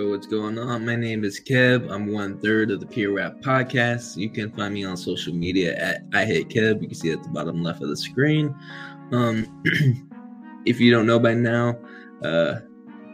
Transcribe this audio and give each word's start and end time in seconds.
Yo, 0.00 0.08
what's 0.08 0.26
going 0.26 0.58
on? 0.58 0.86
My 0.86 0.96
name 0.96 1.24
is 1.24 1.38
Kev. 1.38 1.90
I'm 1.90 2.10
one 2.10 2.40
third 2.40 2.70
of 2.70 2.80
the 2.80 2.86
Peer 2.86 3.12
Rap 3.12 3.42
Podcast. 3.42 4.16
You 4.16 4.30
can 4.30 4.50
find 4.50 4.72
me 4.72 4.82
on 4.82 4.96
social 4.96 5.34
media 5.34 5.76
at 5.76 6.04
I 6.14 6.24
Hate 6.24 6.48
Kev. 6.48 6.80
You 6.80 6.88
can 6.88 6.94
see 6.94 7.10
at 7.10 7.22
the 7.22 7.28
bottom 7.28 7.62
left 7.62 7.82
of 7.82 7.90
the 7.90 7.96
screen. 7.98 8.56
Um, 9.12 9.62
if 10.64 10.80
you 10.80 10.90
don't 10.90 11.06
know 11.06 11.18
by 11.18 11.34
now, 11.34 11.76
uh, 12.24 12.60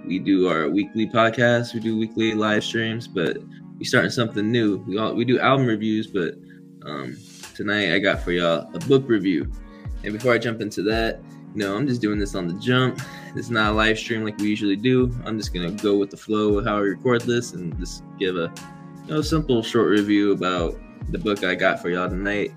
we 0.07 0.21
do 0.21 0.49
our 0.49 0.71
weekly 0.71 1.09
podcast. 1.09 1.75
We 1.75 1.81
do 1.81 1.99
weekly 1.99 2.35
live 2.35 2.63
streams, 2.63 3.09
but 3.09 3.39
we 3.81 3.85
starting 3.85 4.13
something 4.13 4.49
new. 4.49 4.77
We 4.87 4.97
all 4.97 5.13
we 5.13 5.25
do 5.25 5.41
album 5.41 5.67
reviews, 5.67 6.07
but 6.07 6.35
um, 6.89 7.17
tonight 7.57 7.95
I 7.95 7.99
got 7.99 8.23
for 8.23 8.31
y'all 8.31 8.71
a 8.73 8.79
book 8.87 9.09
review. 9.09 9.51
And 10.05 10.13
before 10.13 10.33
I 10.33 10.39
jump 10.39 10.61
into 10.61 10.85
that, 10.85 11.21
know, 11.57 11.77
I'm 11.77 11.87
just 11.87 12.01
doing 12.01 12.19
this 12.19 12.35
on 12.35 12.47
the 12.47 12.55
jump. 12.55 13.01
It's 13.35 13.51
not 13.51 13.73
a 13.73 13.75
live 13.75 13.99
stream 13.99 14.25
like 14.25 14.39
we 14.39 14.49
usually 14.49 14.77
do. 14.77 15.15
I'm 15.25 15.39
just 15.39 15.53
gonna 15.53 15.71
go 15.71 15.97
with 15.97 16.11
the 16.11 16.17
flow 16.17 16.59
of 16.59 16.65
how 16.65 16.77
I 16.77 16.81
record 16.81 17.23
this 17.23 17.53
and 17.53 17.77
just 17.79 18.03
give 18.19 18.37
a 18.37 18.53
you 19.07 19.15
know 19.15 19.23
simple 19.23 19.63
short 19.63 19.89
review 19.89 20.33
about 20.33 20.79
the 21.11 21.19
book 21.19 21.45
I 21.45 21.55
got 21.55 21.81
for 21.81 21.91
y'all 21.91 22.09
tonight. 22.09 22.53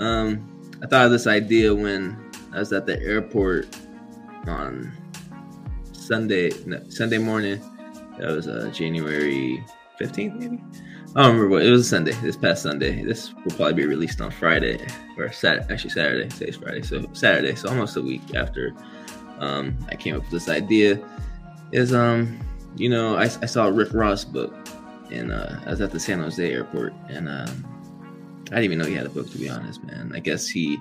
Um, 0.00 0.72
I 0.82 0.86
thought 0.86 1.06
of 1.06 1.12
this 1.12 1.26
idea 1.26 1.74
when 1.74 2.16
I 2.52 2.58
was 2.58 2.72
at 2.72 2.86
the 2.86 3.00
airport 3.00 3.76
on 4.46 4.92
Sunday 5.92 6.50
no, 6.66 6.82
Sunday 6.88 7.18
morning. 7.18 7.60
That 8.18 8.30
was 8.30 8.46
uh, 8.46 8.70
January 8.72 9.64
15th, 10.00 10.38
maybe. 10.38 10.62
I 11.16 11.22
don't 11.22 11.36
remember 11.36 11.54
what 11.54 11.64
it 11.64 11.70
was 11.70 11.88
Sunday. 11.88 12.12
This 12.14 12.36
past 12.36 12.64
Sunday. 12.64 13.04
This 13.04 13.32
will 13.32 13.52
probably 13.54 13.74
be 13.74 13.86
released 13.86 14.20
on 14.20 14.32
Friday 14.32 14.84
or 15.16 15.30
Saturday. 15.30 15.72
Actually, 15.72 15.90
Saturday. 15.90 16.28
Today's 16.28 16.56
Friday, 16.56 16.82
so 16.82 17.08
Saturday. 17.12 17.54
So 17.54 17.68
almost 17.68 17.96
a 17.96 18.02
week 18.02 18.34
after 18.34 18.74
um, 19.38 19.78
I 19.88 19.94
came 19.94 20.16
up 20.16 20.22
with 20.22 20.32
this 20.32 20.48
idea. 20.48 21.00
Is 21.70 21.94
um, 21.94 22.40
you 22.74 22.88
know, 22.88 23.16
I, 23.16 23.24
I 23.24 23.46
saw 23.46 23.66
Rick 23.66 23.94
Ross 23.94 24.24
book, 24.24 24.52
and 25.12 25.30
uh, 25.30 25.60
I 25.64 25.70
was 25.70 25.80
at 25.80 25.92
the 25.92 26.00
San 26.00 26.18
Jose 26.18 26.52
airport, 26.52 26.92
and 27.08 27.28
um, 27.28 27.64
I 28.46 28.56
didn't 28.56 28.64
even 28.64 28.78
know 28.78 28.86
he 28.86 28.94
had 28.94 29.06
a 29.06 29.10
book 29.10 29.30
to 29.30 29.38
be 29.38 29.48
honest, 29.48 29.84
man. 29.84 30.10
I 30.12 30.18
guess 30.18 30.48
he 30.48 30.78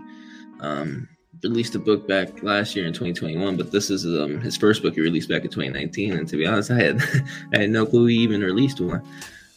um 0.61 1.07
released 1.43 1.75
a 1.75 1.79
book 1.79 2.07
back 2.07 2.41
last 2.41 2.75
year 2.75 2.87
in 2.87 2.93
2021, 2.93 3.55
but 3.55 3.71
this 3.71 3.91
is 3.91 4.03
um, 4.05 4.41
his 4.41 4.57
first 4.57 4.81
book 4.81 4.95
he 4.95 5.01
released 5.01 5.29
back 5.29 5.43
in 5.43 5.51
2019. 5.51 6.13
And 6.13 6.27
to 6.27 6.37
be 6.37 6.47
honest, 6.47 6.71
I 6.71 6.81
had 6.81 7.03
I 7.53 7.59
had 7.59 7.69
no 7.69 7.85
clue 7.85 8.07
he 8.07 8.15
even 8.15 8.41
released 8.41 8.81
one. 8.81 9.03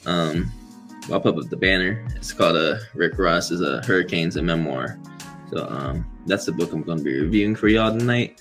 Um, 0.04 0.52
I'll 1.12 1.21
put 1.21 1.39
up 1.39 1.49
the 1.49 1.57
banner. 1.57 2.07
It's 2.17 2.33
called 2.33 2.57
uh, 2.57 2.79
Rick 2.95 3.19
Ross 3.19 3.51
is 3.51 3.61
a 3.61 3.81
Hurricanes 3.87 4.37
a 4.37 4.43
Memoir. 4.43 4.99
So 5.51 5.67
um, 5.69 6.07
that's 6.27 6.47
the 6.47 6.53
book 6.53 6.73
I'm 6.73 6.83
going 6.83 6.99
to 6.99 7.05
be 7.05 7.21
reviewing 7.21 7.55
for 7.55 7.69
y'all 7.69 7.97
tonight. 7.97 8.41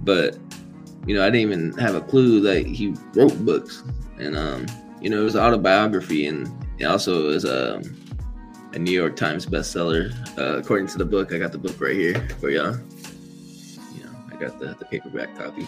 But 0.00 0.38
you 1.06 1.14
know, 1.14 1.22
I 1.22 1.26
didn't 1.26 1.52
even 1.52 1.72
have 1.78 1.94
a 1.94 2.00
clue 2.00 2.40
that 2.40 2.66
he 2.66 2.94
wrote 3.14 3.44
books, 3.44 3.84
and 4.18 4.36
um, 4.36 4.66
you 5.00 5.10
know, 5.10 5.20
it 5.20 5.24
was 5.24 5.36
autobiography, 5.36 6.26
and 6.26 6.50
it 6.78 6.84
also 6.84 7.28
is 7.28 7.44
a, 7.44 7.76
um, 7.76 7.82
a 8.72 8.78
New 8.78 8.92
York 8.92 9.14
Times 9.14 9.46
bestseller. 9.46 10.12
Uh, 10.38 10.58
according 10.58 10.86
to 10.88 10.98
the 10.98 11.04
book, 11.04 11.32
I 11.32 11.38
got 11.38 11.52
the 11.52 11.58
book 11.58 11.80
right 11.80 11.94
here 11.94 12.28
for 12.40 12.50
y'all. 12.50 12.76
You 13.94 14.04
know, 14.04 14.16
I 14.32 14.36
got 14.36 14.58
the, 14.58 14.74
the 14.78 14.84
paperback 14.86 15.36
copy. 15.36 15.66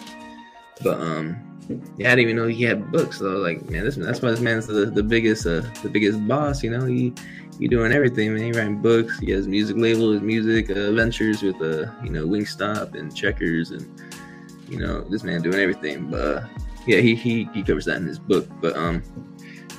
But 0.83 0.99
um, 0.99 1.48
yeah, 1.97 2.11
I 2.11 2.15
didn't 2.15 2.19
even 2.19 2.35
know 2.37 2.47
he 2.47 2.63
had 2.63 2.91
books. 2.91 3.19
So 3.19 3.25
like, 3.25 3.69
man, 3.69 3.83
this 3.83 3.95
that's 3.95 4.21
why 4.21 4.31
this 4.31 4.39
man's 4.39 4.67
the, 4.67 4.85
the 4.85 5.03
biggest 5.03 5.45
uh, 5.45 5.61
the 5.83 5.89
biggest 5.89 6.27
boss. 6.27 6.63
You 6.63 6.71
know, 6.71 6.85
he 6.85 7.13
he 7.59 7.67
doing 7.67 7.91
everything, 7.91 8.33
man. 8.33 8.43
He 8.43 8.51
writing 8.51 8.81
books. 8.81 9.19
He 9.19 9.31
has 9.31 9.47
music 9.47 9.77
label, 9.77 10.11
his 10.11 10.21
music 10.21 10.69
uh, 10.71 10.91
ventures 10.91 11.43
with 11.43 11.61
uh 11.61 11.91
you 12.03 12.09
know 12.09 12.25
Wingstop 12.25 12.95
and 12.95 13.15
Checkers, 13.15 13.71
and 13.71 14.01
you 14.67 14.79
know 14.79 15.01
this 15.01 15.23
man 15.23 15.41
doing 15.41 15.59
everything. 15.59 16.09
But 16.09 16.21
uh, 16.21 16.47
yeah, 16.87 17.01
he 17.01 17.13
he 17.13 17.47
he 17.53 17.61
covers 17.61 17.85
that 17.85 17.97
in 17.97 18.07
his 18.07 18.19
book. 18.19 18.47
But 18.61 18.75
um, 18.75 19.03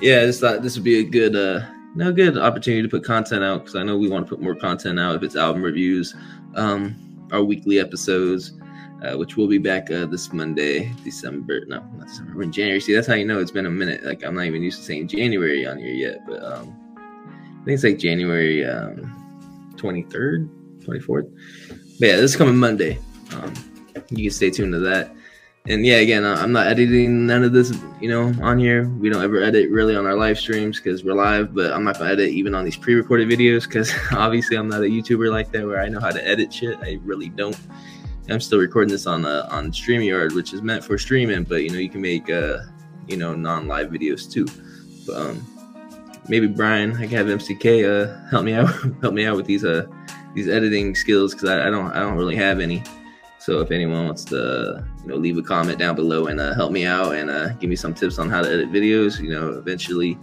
yeah, 0.01 0.21
I 0.21 0.27
just 0.27 0.41
thought 0.41 0.63
this 0.63 0.77
would 0.77 0.85
be 0.85 1.01
a 1.01 1.05
good 1.05 1.35
uh 1.35 1.67
no 1.97 2.13
good 2.13 2.39
opportunity 2.39 2.83
to 2.83 2.89
put 2.89 3.05
content 3.05 3.43
out 3.43 3.61
because 3.61 3.75
I 3.75 3.83
know 3.83 3.99
we 3.99 4.09
want 4.09 4.27
to 4.27 4.31
put 4.31 4.41
more 4.41 4.55
content 4.55 5.01
out 5.01 5.17
if 5.17 5.25
it's 5.25 5.35
album 5.35 5.63
reviews, 5.63 6.15
um, 6.55 7.27
our 7.33 7.43
weekly 7.43 7.81
episodes 7.81 8.60
uh, 9.03 9.17
which 9.17 9.37
will 9.37 9.49
be 9.49 9.59
back 9.59 9.91
uh, 9.91 10.07
this 10.07 10.33
Monday, 10.33 10.93
December. 11.05 11.65
No, 11.67 11.81
not 11.97 12.07
December. 12.07 12.33
We're 12.37 12.43
in 12.43 12.53
January. 12.53 12.81
See, 12.81 12.95
that's 12.95 13.07
how 13.07 13.15
you 13.15 13.25
know 13.25 13.41
it's 13.41 13.51
been 13.51 13.67
a 13.67 13.71
minute. 13.71 14.05
Like 14.05 14.25
I'm 14.25 14.35
not 14.35 14.45
even 14.45 14.63
used 14.63 14.79
to 14.79 14.85
saying 14.85 15.09
January 15.09 15.67
on 15.67 15.79
here 15.79 15.95
yet, 15.95 16.27
but 16.27 16.43
um, 16.43 16.77
I 17.61 17.65
think 17.65 17.75
it's 17.75 17.85
like 17.85 17.99
January 17.99 18.65
um, 18.65 19.75
23rd, 19.77 20.49
24th. 20.85 21.31
But 21.99 22.09
yeah, 22.09 22.17
this 22.17 22.33
is 22.33 22.37
coming 22.37 22.57
Monday. 22.57 22.99
Um, 23.35 23.55
you 24.11 24.25
can 24.25 24.31
stay 24.31 24.51
tuned 24.51 24.73
to 24.73 24.81
that. 24.81 25.15
And 25.69 25.85
yeah, 25.85 25.97
again, 25.97 26.25
I'm 26.25 26.53
not 26.53 26.67
editing 26.69 27.27
none 27.27 27.45
of 27.45 27.53
this, 27.53 27.71
you 28.01 28.09
know, 28.09 28.33
on 28.43 28.59
here. 28.59 28.89
We 28.89 29.11
don't 29.11 29.23
ever 29.23 29.43
edit 29.43 29.71
really 29.71 29.95
on 29.95 30.07
our 30.07 30.17
live 30.17 30.39
streams 30.39 30.79
because 30.79 31.05
we're 31.05 31.13
live, 31.15 31.55
but 31.55 31.73
I'm 31.73 31.85
not 31.85 31.99
gonna 31.99 32.11
edit 32.11 32.31
even 32.31 32.55
on 32.55 32.65
these 32.65 32.79
pre-recorded 32.79 33.29
videos 33.29 33.65
because 33.65 33.93
obviously 34.13 34.57
I'm 34.57 34.69
not 34.69 34.81
a 34.81 34.85
YouTuber 34.85 35.31
like 35.31 35.53
that 35.53 35.67
where 35.67 35.83
I 35.83 35.89
know 35.89 36.01
how 36.01 36.11
to 36.11 36.27
edit 36.27 36.53
shit. 36.53 36.79
I 36.79 36.99
really 37.05 37.29
don't. 37.29 37.59
I'm 38.29 38.41
still 38.41 38.59
recording 38.59 38.91
this 38.91 39.07
on 39.07 39.25
uh, 39.25 39.49
on 39.51 39.73
StreamYard, 39.73 40.35
which 40.35 40.53
is 40.53 40.63
meant 40.63 40.85
for 40.85 40.99
streaming, 40.99 41.45
but 41.45 41.63
you 41.63 41.71
know 41.71 41.79
you 41.79 41.91
can 41.91 42.01
make 42.01 42.31
uh, 42.31 42.59
you 43.07 43.17
know 43.17 43.35
non-live 43.35 43.91
videos 43.91 44.31
too. 44.31 44.47
But 45.07 45.17
um, 45.17 45.47
maybe 46.29 46.47
Brian, 46.47 46.95
I 46.97 47.07
can 47.07 47.11
have 47.11 47.27
MCK 47.27 47.85
uh, 47.85 48.29
help 48.29 48.45
me 48.45 48.55
out 48.55 48.69
help 49.03 49.15
me 49.15 49.27
out 49.27 49.37
with 49.37 49.47
these 49.47 49.65
uh 49.65 49.87
these 50.35 50.49
editing 50.49 50.95
skills 50.95 51.35
because 51.35 51.49
I, 51.49 51.67
I, 51.67 51.71
don't 51.71 51.91
I 51.93 52.01
don't 52.01 52.17
really 52.17 52.37
have 52.37 52.61
any. 52.61 52.83
So 53.39 53.61
if 53.61 53.71
anyone 53.71 54.05
wants 54.05 54.25
to 54.27 54.85
you 55.03 55.09
know 55.09 55.17
leave 55.17 55.37
a 55.39 55.43
comment 55.43 55.79
down 55.79 55.97
below 55.97 56.27
and 56.27 56.39
uh, 56.41 56.55
help 56.55 56.73
me 56.73 56.85
out 56.87 57.15
and 57.15 57.31
uh, 57.31 57.49
give 57.55 57.71
me 57.71 57.77
some 57.77 57.95
tips 57.95 58.19
on 58.19 58.31
how 58.31 58.43
to 58.43 58.49
edit 58.49 58.71
videos, 58.71 59.21
you 59.21 59.31
know 59.31 59.51
eventually, 59.51 60.19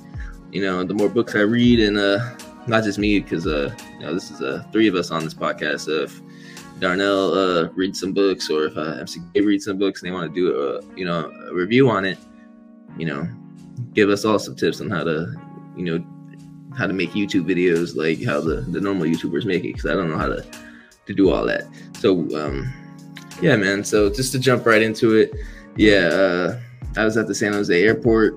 you 0.51 0.61
know 0.61 0.83
the 0.83 0.93
more 0.93 1.09
books 1.09 1.35
I 1.35 1.39
read 1.39 1.79
and 1.79 1.97
uh 1.97 2.19
not 2.67 2.83
just 2.83 2.99
me 2.99 3.19
because 3.19 3.47
uh 3.47 3.73
you 3.93 3.99
know 3.99 4.13
this 4.13 4.31
is 4.31 4.41
uh 4.41 4.63
three 4.71 4.87
of 4.87 4.95
us 4.95 5.11
on 5.11 5.23
this 5.23 5.33
podcast. 5.33 5.81
So 5.81 6.03
if 6.03 6.21
Darnell 6.79 7.33
uh, 7.33 7.69
reads 7.69 7.99
some 7.99 8.13
books, 8.13 8.49
or 8.49 8.65
if 8.65 8.77
uh, 8.77 9.03
MCK 9.03 9.45
reads 9.45 9.65
some 9.65 9.77
books 9.77 10.01
and 10.01 10.09
they 10.09 10.13
want 10.13 10.33
to 10.33 10.39
do 10.39 10.55
a 10.55 10.95
you 10.95 11.05
know 11.05 11.31
a 11.49 11.53
review 11.53 11.89
on 11.89 12.05
it, 12.05 12.17
you 12.97 13.05
know, 13.05 13.27
give 13.93 14.09
us 14.09 14.25
all 14.25 14.39
some 14.39 14.55
tips 14.55 14.81
on 14.81 14.89
how 14.89 15.03
to 15.03 15.33
you 15.75 15.85
know 15.85 16.05
how 16.77 16.85
to 16.85 16.93
make 16.93 17.11
YouTube 17.11 17.45
videos 17.45 17.95
like 17.95 18.23
how 18.23 18.39
the 18.39 18.61
the 18.61 18.79
normal 18.79 19.05
YouTubers 19.05 19.45
make 19.45 19.63
it 19.63 19.73
because 19.73 19.89
I 19.89 19.93
don't 19.93 20.09
know 20.09 20.17
how 20.17 20.27
to 20.27 20.45
to 21.07 21.13
do 21.13 21.31
all 21.31 21.45
that. 21.45 21.63
So 21.99 22.19
um, 22.37 22.71
yeah, 23.41 23.55
man. 23.55 23.83
So 23.83 24.09
just 24.09 24.31
to 24.33 24.39
jump 24.39 24.65
right 24.65 24.81
into 24.81 25.15
it, 25.15 25.31
yeah, 25.75 26.07
uh, 26.07 26.59
I 26.95 27.05
was 27.05 27.17
at 27.17 27.27
the 27.27 27.35
San 27.35 27.53
Jose 27.53 27.83
airport, 27.83 28.35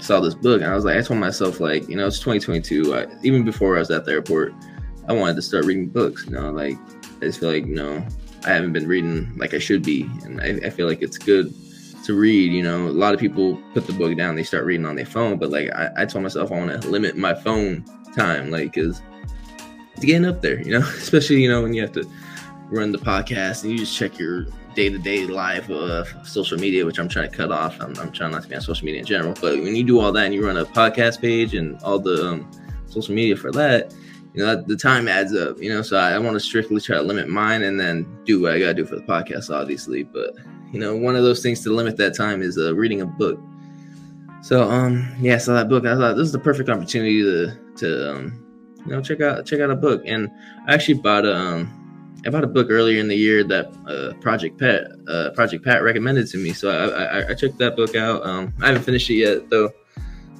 saw 0.00 0.20
this 0.20 0.34
book, 0.34 0.62
and 0.62 0.70
I 0.70 0.74
was 0.74 0.84
like, 0.84 0.96
I 0.96 1.02
told 1.02 1.20
myself 1.20 1.60
like, 1.60 1.88
you 1.88 1.96
know, 1.96 2.06
it's 2.06 2.18
2022. 2.18 2.94
I, 2.94 3.06
even 3.22 3.44
before 3.44 3.76
I 3.76 3.80
was 3.80 3.90
at 3.90 4.04
the 4.04 4.12
airport, 4.12 4.54
I 5.08 5.12
wanted 5.12 5.36
to 5.36 5.42
start 5.42 5.64
reading 5.64 5.88
books. 5.88 6.24
You 6.24 6.32
know, 6.32 6.50
like 6.50 6.78
I 7.22 7.26
just 7.26 7.40
feel 7.40 7.52
like 7.52 7.66
know 7.66 8.04
I 8.44 8.50
haven't 8.50 8.72
been 8.72 8.88
reading 8.88 9.32
like 9.36 9.54
I 9.54 9.58
should 9.58 9.84
be, 9.84 10.02
and 10.24 10.40
I, 10.40 10.66
I 10.66 10.70
feel 10.70 10.88
like 10.88 11.02
it's 11.02 11.18
good 11.18 11.54
to 12.04 12.14
read. 12.14 12.52
You 12.52 12.64
know, 12.64 12.88
a 12.88 12.90
lot 12.90 13.14
of 13.14 13.20
people 13.20 13.62
put 13.72 13.86
the 13.86 13.92
book 13.92 14.16
down, 14.16 14.34
they 14.34 14.42
start 14.42 14.64
reading 14.64 14.86
on 14.86 14.96
their 14.96 15.06
phone, 15.06 15.38
but 15.38 15.50
like 15.50 15.70
I, 15.72 15.90
I 15.98 16.04
told 16.04 16.24
myself 16.24 16.50
I 16.50 16.58
want 16.58 16.82
to 16.82 16.88
limit 16.88 17.16
my 17.16 17.32
phone 17.32 17.84
time, 18.16 18.50
like 18.50 18.72
because 18.72 19.00
it's 19.94 20.04
getting 20.04 20.24
up 20.26 20.42
there. 20.42 20.60
You 20.60 20.80
know, 20.80 20.86
especially 20.96 21.40
you 21.40 21.48
know 21.48 21.62
when 21.62 21.74
you 21.74 21.82
have 21.82 21.92
to 21.92 22.04
run 22.70 22.90
the 22.90 22.98
podcast 22.98 23.62
and 23.62 23.72
you 23.72 23.78
just 23.78 23.96
check 23.96 24.18
your 24.18 24.46
day-to-day 24.74 25.26
life 25.26 25.68
of 25.68 26.08
social 26.26 26.58
media 26.58 26.86
which 26.86 26.98
i'm 26.98 27.06
trying 27.06 27.30
to 27.30 27.36
cut 27.36 27.52
off 27.52 27.78
I'm, 27.78 27.94
I'm, 27.98 28.10
trying 28.10 28.30
not 28.30 28.42
to 28.44 28.48
be 28.48 28.54
on 28.54 28.62
social 28.62 28.86
media 28.86 29.00
in 29.00 29.06
general 29.06 29.34
but 29.38 29.60
when 29.60 29.76
you 29.76 29.84
do 29.84 30.00
all 30.00 30.10
that 30.12 30.24
and 30.24 30.34
you 30.34 30.46
run 30.46 30.56
a 30.56 30.64
podcast 30.64 31.20
page 31.20 31.54
and 31.54 31.78
all 31.82 31.98
the 31.98 32.26
um, 32.26 32.50
social 32.86 33.14
media 33.14 33.36
for 33.36 33.52
that 33.52 33.94
you 34.34 34.44
know, 34.44 34.56
the 34.56 34.76
time 34.76 35.08
adds 35.08 35.34
up, 35.34 35.58
you 35.58 35.68
know, 35.68 35.82
so 35.82 35.96
I, 35.96 36.12
I 36.12 36.18
want 36.18 36.34
to 36.34 36.40
strictly 36.40 36.80
try 36.80 36.96
to 36.96 37.02
limit 37.02 37.28
mine 37.28 37.62
and 37.62 37.78
then 37.78 38.06
do 38.24 38.40
what 38.40 38.52
I 38.52 38.58
got 38.58 38.66
to 38.68 38.74
do 38.74 38.86
for 38.86 38.96
the 38.96 39.02
podcast, 39.02 39.54
obviously. 39.54 40.04
But, 40.04 40.34
you 40.72 40.80
know, 40.80 40.96
one 40.96 41.16
of 41.16 41.22
those 41.22 41.42
things 41.42 41.60
to 41.64 41.70
limit 41.70 41.98
that 41.98 42.16
time 42.16 42.40
is 42.40 42.56
uh, 42.56 42.74
reading 42.74 43.02
a 43.02 43.06
book. 43.06 43.38
So, 44.42 44.62
um, 44.62 45.14
yeah, 45.20 45.38
so 45.38 45.52
that 45.52 45.68
book, 45.68 45.84
I 45.84 45.94
thought 45.94 46.16
this 46.16 46.26
is 46.26 46.32
the 46.32 46.38
perfect 46.38 46.70
opportunity 46.70 47.22
to, 47.22 47.58
to, 47.76 48.10
um, 48.10 48.46
you 48.86 48.92
know, 48.92 49.02
check 49.02 49.20
out, 49.20 49.44
check 49.44 49.60
out 49.60 49.70
a 49.70 49.76
book. 49.76 50.02
And 50.06 50.30
I 50.66 50.74
actually 50.74 50.94
bought 50.94 51.26
a, 51.26 51.36
um, 51.36 51.78
I 52.24 52.30
bought 52.30 52.44
a 52.44 52.48
book 52.48 52.68
earlier 52.70 53.00
in 53.00 53.08
the 53.08 53.16
year 53.16 53.44
that 53.44 53.66
uh, 53.86 54.18
Project 54.20 54.58
Pat, 54.58 54.84
uh, 55.08 55.30
Project 55.34 55.64
Pat 55.64 55.82
recommended 55.82 56.26
to 56.28 56.38
me. 56.38 56.52
So 56.52 56.70
I, 56.70 57.20
I, 57.20 57.28
I 57.30 57.34
checked 57.34 57.58
that 57.58 57.76
book 57.76 57.94
out. 57.94 58.24
Um, 58.24 58.54
I 58.62 58.68
haven't 58.68 58.82
finished 58.82 59.10
it 59.10 59.14
yet 59.14 59.50
though. 59.50 59.70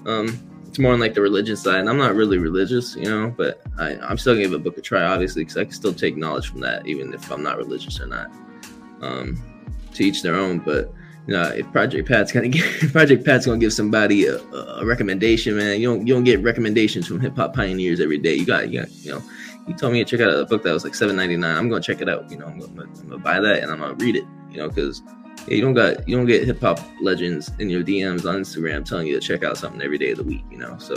Um, 0.06 0.51
it's 0.72 0.78
more 0.78 0.94
on 0.94 1.00
like 1.00 1.12
the 1.12 1.20
religion 1.20 1.54
side. 1.54 1.80
And 1.80 1.90
I'm 1.90 1.98
not 1.98 2.14
really 2.14 2.38
religious, 2.38 2.96
you 2.96 3.04
know, 3.04 3.28
but 3.36 3.60
I, 3.78 3.90
I'm 3.96 4.16
still 4.16 4.32
gonna 4.32 4.44
give 4.44 4.54
a 4.54 4.58
book 4.58 4.78
a 4.78 4.80
try, 4.80 5.02
obviously, 5.02 5.42
because 5.42 5.58
I 5.58 5.64
can 5.64 5.74
still 5.74 5.92
take 5.92 6.16
knowledge 6.16 6.48
from 6.48 6.60
that, 6.60 6.86
even 6.86 7.12
if 7.12 7.30
I'm 7.30 7.42
not 7.42 7.58
religious 7.58 8.00
or 8.00 8.06
not. 8.06 8.30
Um, 9.02 9.36
to 9.92 10.02
each 10.02 10.22
their 10.22 10.34
own. 10.34 10.60
But 10.60 10.90
you 11.26 11.34
know, 11.34 11.42
if 11.42 11.70
Project 11.72 12.08
Pat's 12.08 12.32
gonna 12.32 12.48
give 12.56 12.64
Project 12.90 13.22
Pat's 13.22 13.44
gonna 13.44 13.58
give 13.58 13.74
somebody 13.74 14.24
a, 14.24 14.38
a, 14.38 14.86
recommendation, 14.86 15.58
man, 15.58 15.78
you 15.78 15.88
don't 15.88 16.06
you 16.06 16.14
don't 16.14 16.24
get 16.24 16.42
recommendations 16.42 17.06
from 17.06 17.20
hip 17.20 17.36
hop 17.36 17.54
pioneers 17.54 18.00
every 18.00 18.16
day. 18.16 18.34
You 18.34 18.46
got 18.46 18.70
you 18.70 18.80
got 18.80 18.90
you 18.92 19.12
know. 19.12 19.22
You 19.68 19.74
told 19.74 19.92
me 19.92 20.02
to 20.02 20.10
check 20.10 20.26
out 20.26 20.32
a 20.32 20.46
book 20.46 20.62
that 20.62 20.72
was 20.72 20.84
like 20.84 20.94
seven 20.94 21.16
ninety 21.16 21.36
nine. 21.36 21.54
I'm 21.54 21.68
gonna 21.68 21.82
check 21.82 22.00
it 22.00 22.08
out. 22.08 22.30
You 22.30 22.38
know, 22.38 22.46
I'm 22.46 22.58
gonna, 22.58 22.84
I'm 22.84 23.08
gonna 23.10 23.18
buy 23.18 23.40
that 23.40 23.62
and 23.62 23.70
I'm 23.70 23.80
gonna 23.80 23.92
read 23.96 24.16
it. 24.16 24.24
You 24.50 24.56
know, 24.56 24.70
because 24.70 25.02
yeah, 25.46 25.54
you 25.54 25.60
don't 25.60 25.74
got 25.74 26.08
you 26.08 26.16
don't 26.16 26.26
get 26.26 26.44
hip 26.44 26.60
hop 26.60 26.80
legends 27.00 27.50
in 27.58 27.68
your 27.68 27.82
DMs 27.82 28.26
on 28.26 28.40
Instagram 28.40 28.84
telling 28.84 29.06
you 29.06 29.18
to 29.18 29.26
check 29.26 29.42
out 29.44 29.56
something 29.58 29.82
every 29.82 29.98
day 29.98 30.10
of 30.10 30.18
the 30.18 30.24
week, 30.24 30.44
you 30.50 30.58
know. 30.58 30.76
So 30.78 30.94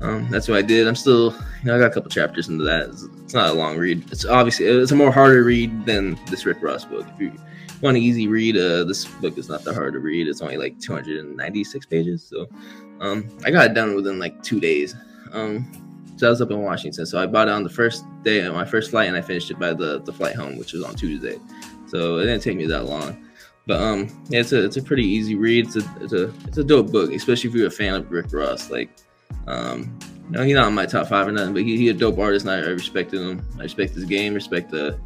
um, 0.00 0.28
that's 0.30 0.48
what 0.48 0.58
I 0.58 0.62
did. 0.62 0.86
I'm 0.86 0.94
still, 0.94 1.32
you 1.32 1.64
know, 1.64 1.76
I 1.76 1.78
got 1.78 1.90
a 1.90 1.94
couple 1.94 2.10
chapters 2.10 2.48
into 2.48 2.64
that. 2.64 2.90
It's, 2.90 3.02
it's, 3.22 3.34
not 3.34 3.50
a 3.50 3.52
long 3.54 3.76
read. 3.76 4.10
It's 4.10 4.24
obviously 4.24 4.66
it's 4.66 4.92
a 4.92 4.96
more 4.96 5.10
harder 5.10 5.42
read 5.42 5.86
than 5.86 6.18
this 6.30 6.44
Rick 6.44 6.62
Ross 6.62 6.84
book. 6.84 7.06
If 7.14 7.20
you 7.20 7.32
want 7.80 7.96
an 7.96 8.02
easy 8.02 8.28
read, 8.28 8.56
uh, 8.56 8.84
this 8.84 9.04
book 9.04 9.38
is 9.38 9.48
not 9.48 9.64
that 9.64 9.74
hard 9.74 9.94
to 9.94 9.98
read. 9.98 10.28
It's 10.28 10.42
only 10.42 10.56
like 10.56 10.78
296 10.80 11.86
pages, 11.86 12.22
so 12.22 12.46
um, 13.00 13.28
I 13.44 13.50
got 13.50 13.70
it 13.70 13.74
done 13.74 13.94
within 13.94 14.18
like 14.18 14.42
two 14.42 14.60
days. 14.60 14.94
Um, 15.32 15.70
so 16.16 16.26
I 16.26 16.30
was 16.30 16.40
up 16.40 16.50
in 16.50 16.62
Washington, 16.62 17.04
so 17.04 17.18
I 17.18 17.26
bought 17.26 17.48
it 17.48 17.52
on 17.52 17.62
the 17.62 17.70
first 17.70 18.04
day 18.22 18.40
of 18.40 18.54
my 18.54 18.64
first 18.64 18.90
flight, 18.90 19.08
and 19.08 19.16
I 19.16 19.22
finished 19.22 19.50
it 19.50 19.58
by 19.58 19.74
the 19.74 20.00
the 20.00 20.12
flight 20.12 20.34
home, 20.34 20.56
which 20.56 20.72
was 20.72 20.82
on 20.82 20.94
Tuesday. 20.94 21.38
So 21.86 22.18
it 22.18 22.24
didn't 22.24 22.42
take 22.42 22.56
me 22.56 22.66
that 22.66 22.84
long. 22.84 23.25
But 23.66 23.82
um, 23.82 24.08
yeah, 24.28 24.40
it's 24.40 24.52
a 24.52 24.64
it's 24.64 24.76
a 24.76 24.82
pretty 24.82 25.04
easy 25.04 25.34
read. 25.34 25.66
It's 25.66 25.76
a 25.76 25.96
it's 26.00 26.12
a 26.12 26.32
it's 26.46 26.58
a 26.58 26.64
dope 26.64 26.92
book, 26.92 27.12
especially 27.12 27.50
if 27.50 27.56
you're 27.56 27.66
a 27.66 27.70
fan 27.70 27.94
of 27.94 28.10
Rick 28.10 28.26
Ross. 28.32 28.70
Like, 28.70 28.90
um, 29.48 29.98
you 30.26 30.30
know, 30.30 30.44
he's 30.44 30.54
not 30.54 30.68
in 30.68 30.74
my 30.74 30.86
top 30.86 31.08
five 31.08 31.26
or 31.26 31.32
nothing, 31.32 31.52
but 31.52 31.62
he, 31.62 31.76
he 31.76 31.88
a 31.88 31.92
dope 31.92 32.18
artist, 32.18 32.46
and 32.46 32.54
I, 32.54 32.68
I 32.68 32.72
respected 32.72 33.20
him. 33.20 33.44
I 33.58 33.64
respect 33.64 33.94
his 33.94 34.04
game, 34.04 34.34
respect 34.34 34.70
the, 34.70 34.98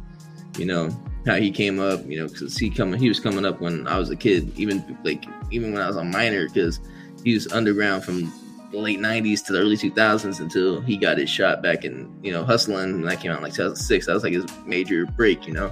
you 0.59 0.65
know, 0.65 0.89
how 1.25 1.35
he 1.35 1.49
came 1.49 1.79
up. 1.79 2.05
You 2.05 2.19
know, 2.19 2.27
because 2.27 2.55
he 2.55 2.69
coming, 2.69 2.99
he 2.99 3.09
was 3.09 3.19
coming 3.19 3.45
up 3.45 3.61
when 3.61 3.87
I 3.87 3.97
was 3.97 4.11
a 4.11 4.15
kid, 4.15 4.51
even 4.59 4.97
like 5.03 5.25
even 5.49 5.73
when 5.73 5.81
I 5.81 5.87
was 5.87 5.97
a 5.97 6.03
minor, 6.03 6.47
because 6.47 6.79
he 7.23 7.33
was 7.33 7.51
underground 7.51 8.03
from 8.03 8.31
the 8.71 8.77
late 8.77 8.99
90s 8.99 9.43
to 9.45 9.53
the 9.53 9.59
early 9.59 9.75
2000s 9.75 10.39
until 10.39 10.79
he 10.79 10.95
got 10.95 11.17
his 11.17 11.29
shot 11.29 11.61
back 11.61 11.83
in 11.83 12.09
you 12.23 12.31
know 12.31 12.45
hustling 12.45 12.85
and 12.85 13.05
that 13.05 13.19
came 13.19 13.29
out 13.29 13.37
in 13.39 13.43
like 13.43 13.53
2006 13.53 14.05
that 14.05 14.13
was 14.13 14.23
like 14.23 14.31
his 14.31 14.45
major 14.65 15.05
break 15.05 15.45
you 15.45 15.51
know 15.51 15.69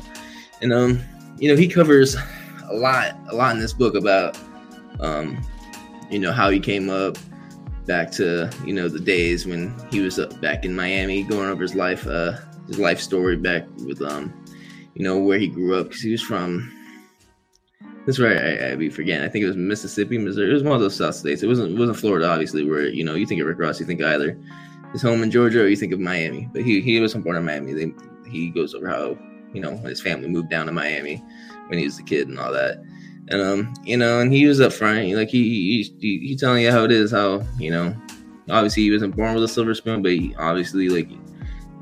and 0.61 0.73
um 0.73 0.99
you 1.37 1.47
know 1.47 1.55
he 1.55 1.65
covers 1.65 2.17
a 2.69 2.75
lot, 2.75 3.15
a 3.29 3.35
lot 3.35 3.55
in 3.55 3.61
this 3.61 3.73
book 3.73 3.95
about, 3.95 4.37
um, 4.99 5.41
you 6.09 6.19
know, 6.19 6.31
how 6.31 6.49
he 6.49 6.59
came 6.59 6.89
up 6.89 7.17
back 7.85 8.11
to, 8.11 8.49
you 8.65 8.73
know, 8.73 8.87
the 8.87 8.99
days 8.99 9.45
when 9.45 9.73
he 9.91 9.99
was 9.99 10.19
up 10.19 10.39
back 10.41 10.65
in 10.65 10.75
Miami, 10.75 11.23
going 11.23 11.49
over 11.49 11.61
his 11.61 11.75
life, 11.75 12.05
uh, 12.07 12.33
his 12.67 12.79
life 12.79 12.99
story 12.99 13.35
back 13.35 13.65
with, 13.85 14.01
um, 14.01 14.33
you 14.93 15.03
know, 15.03 15.17
where 15.17 15.39
he 15.39 15.47
grew 15.47 15.79
up 15.79 15.87
because 15.87 16.01
he 16.01 16.11
was 16.11 16.21
from. 16.21 16.75
That's 18.05 18.19
right. 18.19 18.37
I, 18.37 18.71
I 18.71 18.75
be 18.75 18.89
forgetting. 18.89 19.23
I 19.23 19.29
think 19.29 19.43
it 19.43 19.47
was 19.47 19.57
Mississippi, 19.57 20.17
Missouri. 20.17 20.49
It 20.49 20.53
was 20.53 20.63
one 20.63 20.75
of 20.75 20.81
those 20.81 20.95
South 20.95 21.15
states. 21.15 21.43
It 21.43 21.47
wasn't. 21.47 21.73
It 21.73 21.79
wasn't 21.79 21.97
Florida, 21.97 22.27
obviously. 22.27 22.67
Where 22.67 22.87
you 22.87 23.03
know 23.03 23.13
you 23.13 23.25
think 23.25 23.41
of 23.41 23.47
Rick 23.47 23.59
Ross, 23.59 23.79
you 23.79 23.85
think 23.85 24.01
either 24.01 24.37
his 24.93 25.01
home 25.01 25.21
in 25.21 25.29
Georgia 25.29 25.61
or 25.61 25.67
you 25.67 25.75
think 25.75 25.93
of 25.93 25.99
Miami. 25.99 26.49
But 26.51 26.63
he 26.63 26.81
he 26.81 26.99
was 26.99 27.13
born 27.13 27.35
in 27.35 27.45
Miami. 27.45 27.73
They, 27.73 27.93
he 28.27 28.49
goes 28.49 28.73
over 28.73 28.87
how 28.87 29.17
you 29.53 29.61
know 29.61 29.77
his 29.77 30.01
family 30.01 30.27
moved 30.27 30.49
down 30.49 30.65
to 30.65 30.71
Miami 30.71 31.23
when 31.69 31.79
he 31.79 31.85
was 31.85 31.99
a 31.99 32.03
kid 32.03 32.27
and 32.27 32.39
all 32.39 32.51
that. 32.51 32.83
And 33.29 33.41
um, 33.41 33.73
you 33.83 33.95
know, 33.95 34.19
and 34.19 34.33
he 34.33 34.45
was 34.47 34.59
up 34.59 34.73
front, 34.73 35.07
like 35.13 35.29
he 35.29 35.43
he, 35.43 35.93
he, 35.99 36.27
he 36.27 36.35
telling 36.35 36.63
you 36.63 36.71
how 36.71 36.83
it 36.83 36.91
is, 36.91 37.11
how 37.11 37.45
you 37.59 37.69
know, 37.69 37.95
obviously 38.49 38.83
he 38.83 38.91
wasn't 38.91 39.15
born 39.15 39.35
with 39.35 39.43
a 39.43 39.47
silver 39.47 39.75
spoon, 39.75 40.01
but 40.01 40.11
he, 40.11 40.35
obviously 40.35 40.89
like 40.89 41.09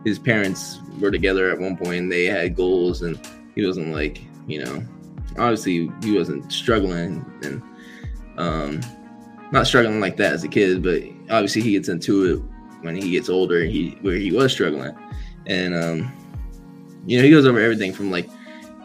his 0.03 0.19
parents 0.19 0.79
were 0.99 1.11
together 1.11 1.49
at 1.49 1.59
one 1.59 1.77
point 1.77 1.99
and 1.99 2.11
they 2.11 2.25
had 2.25 2.55
goals, 2.55 3.01
and 3.01 3.19
he 3.55 3.65
wasn't 3.65 3.93
like 3.93 4.21
you 4.45 4.63
know, 4.63 4.83
obviously 5.37 5.89
he 6.01 6.17
wasn't 6.17 6.51
struggling 6.51 7.25
and 7.43 7.61
um, 8.37 8.81
not 9.51 9.67
struggling 9.67 10.01
like 10.01 10.17
that 10.17 10.33
as 10.33 10.43
a 10.43 10.49
kid, 10.49 10.83
but 10.83 11.01
obviously 11.29 11.61
he 11.61 11.71
gets 11.71 11.87
into 11.87 12.25
it 12.25 12.83
when 12.83 12.95
he 12.95 13.11
gets 13.11 13.29
older. 13.29 13.63
He 13.63 13.97
where 14.01 14.17
he 14.17 14.33
was 14.33 14.51
struggling, 14.51 14.93
and 15.45 15.73
um, 15.73 16.11
you 17.05 17.17
know, 17.17 17.23
he 17.23 17.31
goes 17.31 17.45
over 17.45 17.59
everything 17.59 17.93
from 17.93 18.11
like 18.11 18.29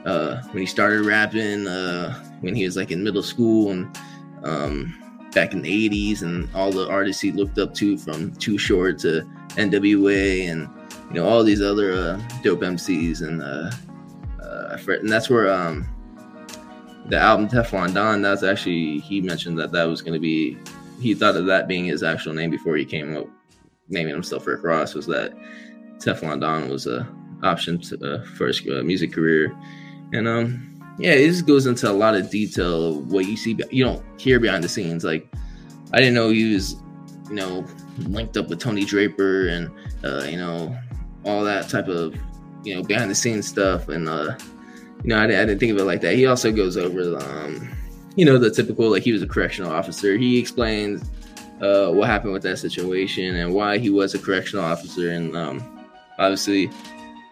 uh, 0.05 0.43
when 0.51 0.61
he 0.61 0.67
started 0.67 1.05
rapping, 1.05 1.67
uh, 1.67 2.15
when 2.41 2.55
he 2.55 2.65
was 2.65 2.77
like 2.77 2.91
in 2.91 3.05
middle 3.05 3.23
school 3.23 3.71
and 3.71 3.99
um, 4.45 4.99
back 5.33 5.53
in 5.53 5.63
the 5.63 5.89
80s, 5.89 6.23
and 6.23 6.49
all 6.55 6.71
the 6.73 6.89
artists 6.89 7.23
he 7.23 7.33
looked 7.33 7.59
up 7.59 7.75
to 7.75 7.97
from 7.99 8.35
Too 8.37 8.59
Short 8.59 8.99
to 9.01 9.23
NWA 9.51 10.51
and 10.51 10.69
you 11.09 11.15
know 11.15 11.29
all 11.29 11.45
these 11.45 11.63
other 11.63 11.93
uh, 11.93 12.21
dope 12.43 12.61
MCs 12.61 13.23
and 13.23 13.43
uh, 13.43 13.71
uh, 14.43 14.79
and 14.89 15.09
that's 15.09 15.31
where 15.31 15.53
um, 15.53 15.87
the 17.07 17.19
album 17.19 17.49
Teflon 17.49 17.95
Don. 17.95 18.23
That's 18.23 18.43
actually 18.43 18.99
he 19.01 19.21
mentioned 19.21 19.59
that 19.59 19.73
that 19.73 19.85
was 19.85 20.03
going 20.03 20.15
to 20.15 20.21
be 20.21 20.59
he 21.01 21.15
thought 21.15 21.37
of 21.37 21.47
that 21.47 21.69
being 21.69 21.85
his 21.85 22.03
actual 22.03 22.33
name 22.33 22.51
before 22.51 22.77
he 22.77 22.85
came 22.85 23.17
up 23.17 23.27
naming 23.89 24.15
himself 24.15 24.47
Rick 24.47 24.65
Ross. 24.65 24.95
Was 24.95 25.07
that 25.07 25.33
Teflon 25.99 26.41
Don 26.41 26.69
was 26.69 26.87
a 26.87 27.09
option 27.43 27.79
to, 27.81 28.15
uh, 28.15 28.25
for 28.25 28.47
his 28.47 28.61
uh, 28.69 28.83
music 28.83 29.13
career 29.13 29.55
and 30.13 30.29
um, 30.29 30.81
yeah, 30.99 31.13
it 31.13 31.27
just 31.27 31.47
goes 31.47 31.67
into 31.67 31.91
a 31.91 31.93
lot 31.93 32.15
of 32.15 32.31
detail 32.31 32.99
of 32.99 33.13
what 33.13 33.27
you 33.27 33.37
see. 33.37 33.59
You 33.71 33.85
don't 33.85 34.21
hear 34.21 34.39
behind 34.39 34.63
the 34.63 34.69
scenes. 34.69 35.05
Like, 35.05 35.27
I 35.93 35.99
didn't 35.99 36.15
know 36.15 36.31
he 36.31 36.55
was, 36.55 36.77
you 37.29 37.35
know, 37.35 37.67
linked 37.99 38.37
up 38.37 38.49
with 38.49 38.61
Tony 38.61 38.85
Draper 38.85 39.49
and 39.49 39.71
uh, 40.05 40.25
you 40.25 40.37
know, 40.37 40.77
all 41.25 41.45
that 41.45 41.69
type 41.69 41.89
of, 41.89 42.15
you 42.65 42.75
know, 42.75 42.83
behind 42.83 43.11
the 43.11 43.15
scenes 43.15 43.47
stuff. 43.47 43.89
And 43.89 44.09
uh, 44.09 44.37
you 45.03 45.09
know, 45.09 45.19
I, 45.19 45.25
I 45.25 45.27
didn't 45.29 45.59
think 45.59 45.73
of 45.73 45.79
it 45.79 45.85
like 45.85 46.01
that. 46.03 46.15
He 46.15 46.27
also 46.27 46.53
goes 46.53 46.77
over, 46.77 47.17
um, 47.19 47.71
you 48.17 48.25
know, 48.25 48.39
the 48.39 48.51
typical 48.51 48.91
like 48.91 49.03
he 49.03 49.13
was 49.13 49.23
a 49.23 49.27
correctional 49.27 49.73
officer. 49.73 50.17
He 50.17 50.39
explains 50.39 51.03
uh, 51.61 51.91
what 51.91 52.09
happened 52.09 52.33
with 52.33 52.43
that 52.43 52.59
situation 52.59 53.37
and 53.37 53.55
why 53.55 53.79
he 53.79 53.91
was 53.91 54.15
a 54.15 54.19
correctional 54.19 54.65
officer. 54.65 55.11
And 55.11 55.37
um, 55.37 55.87
obviously, 56.19 56.71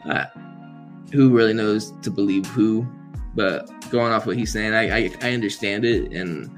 I, 0.04 0.28
who 1.12 1.30
really 1.30 1.52
knows 1.52 1.92
to 2.02 2.10
believe 2.10 2.46
who? 2.46 2.86
But 3.34 3.68
going 3.90 4.12
off 4.12 4.26
what 4.26 4.36
he's 4.36 4.52
saying, 4.52 4.74
I, 4.74 4.96
I, 4.96 5.10
I 5.22 5.32
understand 5.32 5.84
it, 5.84 6.12
and 6.12 6.50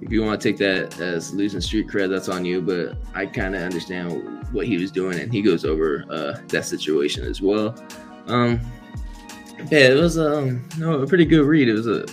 if 0.00 0.10
you 0.10 0.22
want 0.22 0.40
to 0.40 0.48
take 0.48 0.58
that 0.58 1.00
as 1.00 1.32
losing 1.32 1.60
street 1.60 1.88
cred, 1.88 2.10
that's 2.10 2.28
on 2.28 2.44
you. 2.44 2.60
But 2.60 2.96
I 3.14 3.26
kind 3.26 3.54
of 3.54 3.62
understand 3.62 4.44
what 4.52 4.66
he 4.66 4.76
was 4.76 4.90
doing, 4.90 5.18
and 5.18 5.32
he 5.32 5.42
goes 5.42 5.64
over 5.64 6.04
uh, 6.10 6.40
that 6.48 6.64
situation 6.64 7.24
as 7.24 7.40
well. 7.40 7.74
Um, 8.26 8.60
yeah, 9.70 9.88
it 9.88 9.96
was 9.96 10.18
um, 10.18 10.68
no, 10.78 11.00
a 11.00 11.06
pretty 11.06 11.24
good 11.24 11.44
read. 11.44 11.68
It 11.68 11.74
was 11.74 11.86
a, 11.86 12.04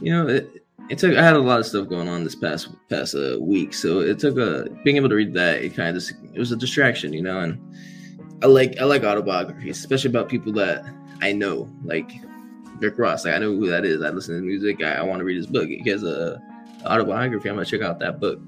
you 0.00 0.12
know, 0.12 0.26
it, 0.28 0.62
it 0.88 0.98
took. 0.98 1.16
I 1.16 1.22
had 1.22 1.36
a 1.36 1.40
lot 1.40 1.60
of 1.60 1.66
stuff 1.66 1.88
going 1.88 2.08
on 2.08 2.24
this 2.24 2.34
past 2.34 2.70
past 2.88 3.14
uh, 3.14 3.36
week, 3.40 3.74
so 3.74 4.00
it 4.00 4.18
took 4.18 4.38
a 4.38 4.68
being 4.84 4.96
able 4.96 5.08
to 5.10 5.14
read 5.14 5.34
that. 5.34 5.62
It 5.62 5.74
kind 5.74 5.88
of 5.88 5.94
just 5.94 6.14
it 6.32 6.38
was 6.38 6.52
a 6.52 6.56
distraction, 6.56 7.12
you 7.12 7.22
know, 7.22 7.40
and 7.40 7.60
I 8.42 8.46
like 8.46 8.78
I 8.78 8.84
like 8.84 9.04
autobiographies, 9.04 9.78
especially 9.78 10.10
about 10.10 10.28
people 10.28 10.52
that 10.54 10.84
I 11.20 11.32
know, 11.32 11.70
like 11.84 12.10
Rick 12.80 12.98
Ross. 12.98 13.24
Like 13.24 13.34
I 13.34 13.38
know 13.38 13.54
who 13.54 13.68
that 13.68 13.84
is. 13.84 14.02
I 14.02 14.10
listen 14.10 14.36
to 14.36 14.42
music. 14.42 14.82
I, 14.82 14.94
I 14.94 15.02
want 15.02 15.20
to 15.20 15.24
read 15.24 15.36
his 15.36 15.46
book. 15.46 15.68
He 15.68 15.88
has 15.90 16.02
a 16.04 16.40
autobiography. 16.86 17.48
I'm 17.48 17.56
gonna 17.56 17.66
check 17.66 17.82
out 17.82 17.98
that 18.00 18.20
book. 18.20 18.40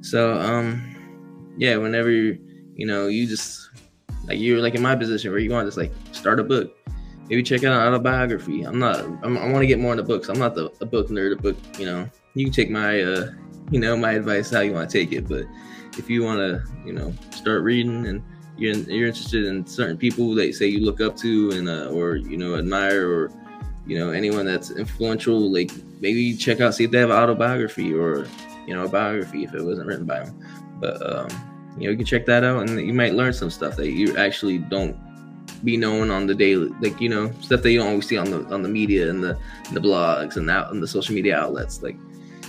So 0.00 0.34
um, 0.34 1.54
yeah, 1.58 1.76
whenever 1.76 2.10
you 2.10 2.86
know 2.86 3.06
you 3.06 3.26
just 3.26 3.70
like 4.26 4.38
you're 4.38 4.60
like 4.60 4.74
in 4.74 4.82
my 4.82 4.96
position 4.96 5.30
where 5.30 5.40
you 5.40 5.50
want 5.50 5.64
to 5.64 5.68
just 5.68 5.78
like 5.78 5.92
start 6.12 6.40
a 6.40 6.44
book, 6.44 6.76
maybe 7.28 7.42
check 7.42 7.64
out 7.64 7.72
an 7.72 7.92
autobiography. 7.92 8.62
I'm 8.62 8.78
not. 8.78 9.00
I'm, 9.22 9.38
i 9.38 9.50
want 9.50 9.62
to 9.62 9.66
get 9.66 9.78
more 9.78 9.92
into 9.92 10.04
books. 10.04 10.28
I'm 10.28 10.38
not 10.38 10.54
the 10.54 10.70
a 10.80 10.86
book 10.86 11.08
nerd. 11.08 11.38
A 11.38 11.42
book, 11.42 11.56
you 11.78 11.86
know. 11.86 12.08
You 12.34 12.44
can 12.44 12.52
take 12.52 12.68
my 12.68 13.00
uh, 13.00 13.30
you 13.70 13.80
know, 13.80 13.96
my 13.96 14.12
advice 14.12 14.50
how 14.50 14.60
you 14.60 14.72
want 14.72 14.88
to 14.90 14.98
take 14.98 15.12
it, 15.12 15.28
but 15.28 15.44
if 15.98 16.08
you 16.08 16.22
want 16.22 16.38
to, 16.38 16.62
you 16.84 16.92
know, 16.92 17.12
start 17.30 17.62
reading 17.62 18.06
and 18.06 18.22
you're 18.56 18.74
you're 18.74 19.08
interested 19.08 19.44
in 19.44 19.66
certain 19.66 19.96
people 19.96 20.34
that 20.34 20.54
say 20.54 20.66
you 20.66 20.84
look 20.84 21.00
up 21.00 21.16
to 21.16 21.50
and 21.52 21.68
uh, 21.68 21.88
or 21.88 22.16
you 22.16 22.36
know 22.36 22.56
admire 22.56 23.08
or 23.08 23.30
you 23.86 23.98
know 23.98 24.10
anyone 24.10 24.44
that's 24.44 24.70
influential 24.70 25.52
like 25.52 25.70
maybe 26.00 26.36
check 26.36 26.60
out 26.60 26.74
see 26.74 26.84
if 26.84 26.90
they 26.90 26.98
have 26.98 27.10
an 27.10 27.16
autobiography 27.16 27.94
or 27.94 28.26
you 28.66 28.74
know 28.74 28.84
a 28.84 28.88
biography 28.88 29.44
if 29.44 29.54
it 29.54 29.62
wasn't 29.62 29.86
written 29.86 30.04
by 30.04 30.20
them 30.20 30.38
but 30.80 30.96
um 31.10 31.28
you 31.78 31.84
know 31.84 31.90
you 31.90 31.96
can 31.96 32.06
check 32.06 32.26
that 32.26 32.42
out 32.42 32.68
and 32.68 32.80
you 32.80 32.94
might 32.94 33.14
learn 33.14 33.32
some 33.32 33.50
stuff 33.50 33.76
that 33.76 33.90
you 33.90 34.16
actually 34.16 34.58
don't 34.58 34.96
be 35.64 35.76
known 35.76 36.10
on 36.10 36.26
the 36.26 36.34
daily 36.34 36.68
like 36.80 37.00
you 37.00 37.08
know 37.08 37.30
stuff 37.40 37.62
that 37.62 37.70
you 37.70 37.78
don't 37.78 37.88
always 37.88 38.06
see 38.06 38.16
on 38.16 38.30
the 38.30 38.44
on 38.52 38.62
the 38.62 38.68
media 38.68 39.08
and 39.08 39.22
the 39.22 39.38
the 39.72 39.80
blogs 39.80 40.36
and 40.36 40.50
out 40.50 40.72
and 40.72 40.82
the 40.82 40.86
social 40.86 41.14
media 41.14 41.36
outlets 41.38 41.82
like 41.82 41.96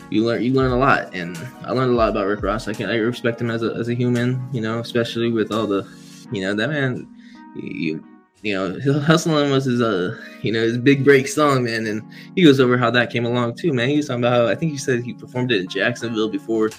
you 0.10 0.26
learn 0.26 0.42
you 0.42 0.54
learn 0.54 0.72
a 0.72 0.78
lot 0.78 1.14
and 1.14 1.38
i 1.66 1.72
learned 1.72 1.92
a 1.92 1.96
lot 1.96 2.10
about 2.10 2.28
rick 2.28 2.42
ross. 2.42 2.68
I 2.68 2.74
can 2.74 2.90
i 2.90 2.96
respect 2.96 3.42
him 3.42 3.50
as 3.50 3.64
a, 3.64 3.74
as 3.74 3.90
a 3.90 3.94
human 3.94 4.48
you 4.52 4.62
know 4.62 4.80
especially 4.80 5.32
with 5.32 5.52
all 5.52 5.68
the 5.68 5.88
you 6.32 6.42
know 6.42 6.54
that 6.54 6.70
man 6.70 7.08
you 7.56 8.04
you 8.44 8.54
know 8.54 8.80
hustling 9.02 9.50
was 9.50 9.66
his 9.66 9.82
uh 9.82 10.16
you 10.42 10.52
know 10.52 10.62
his 10.62 10.78
big 10.78 11.04
break 11.04 11.28
song 11.28 11.64
man 11.64 11.88
and 11.88 12.04
he 12.36 12.44
goes 12.44 12.60
over 12.60 12.78
how 12.78 12.92
that 12.92 13.10
came 13.10 13.26
along 13.26 13.56
too 13.56 13.74
man. 13.74 13.90
He 13.90 13.98
was 13.98 14.08
talking 14.08 14.24
about 14.24 14.34
how 14.34 14.48
i 14.48 14.56
think 14.56 14.72
he 14.72 14.78
said 14.78 15.04
he 15.04 15.14
performed 15.14 15.52
it 15.52 15.62
in 15.62 15.68
jacksonville 15.68 16.30
before 16.30 16.70